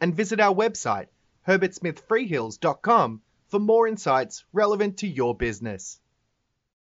and 0.00 0.14
visit 0.14 0.40
our 0.40 0.54
website, 0.54 1.06
herbertsmithfreehills.com, 1.46 3.22
for 3.48 3.60
more 3.60 3.86
insights 3.86 4.44
relevant 4.52 4.98
to 4.98 5.06
your 5.06 5.34
business. 5.34 6.00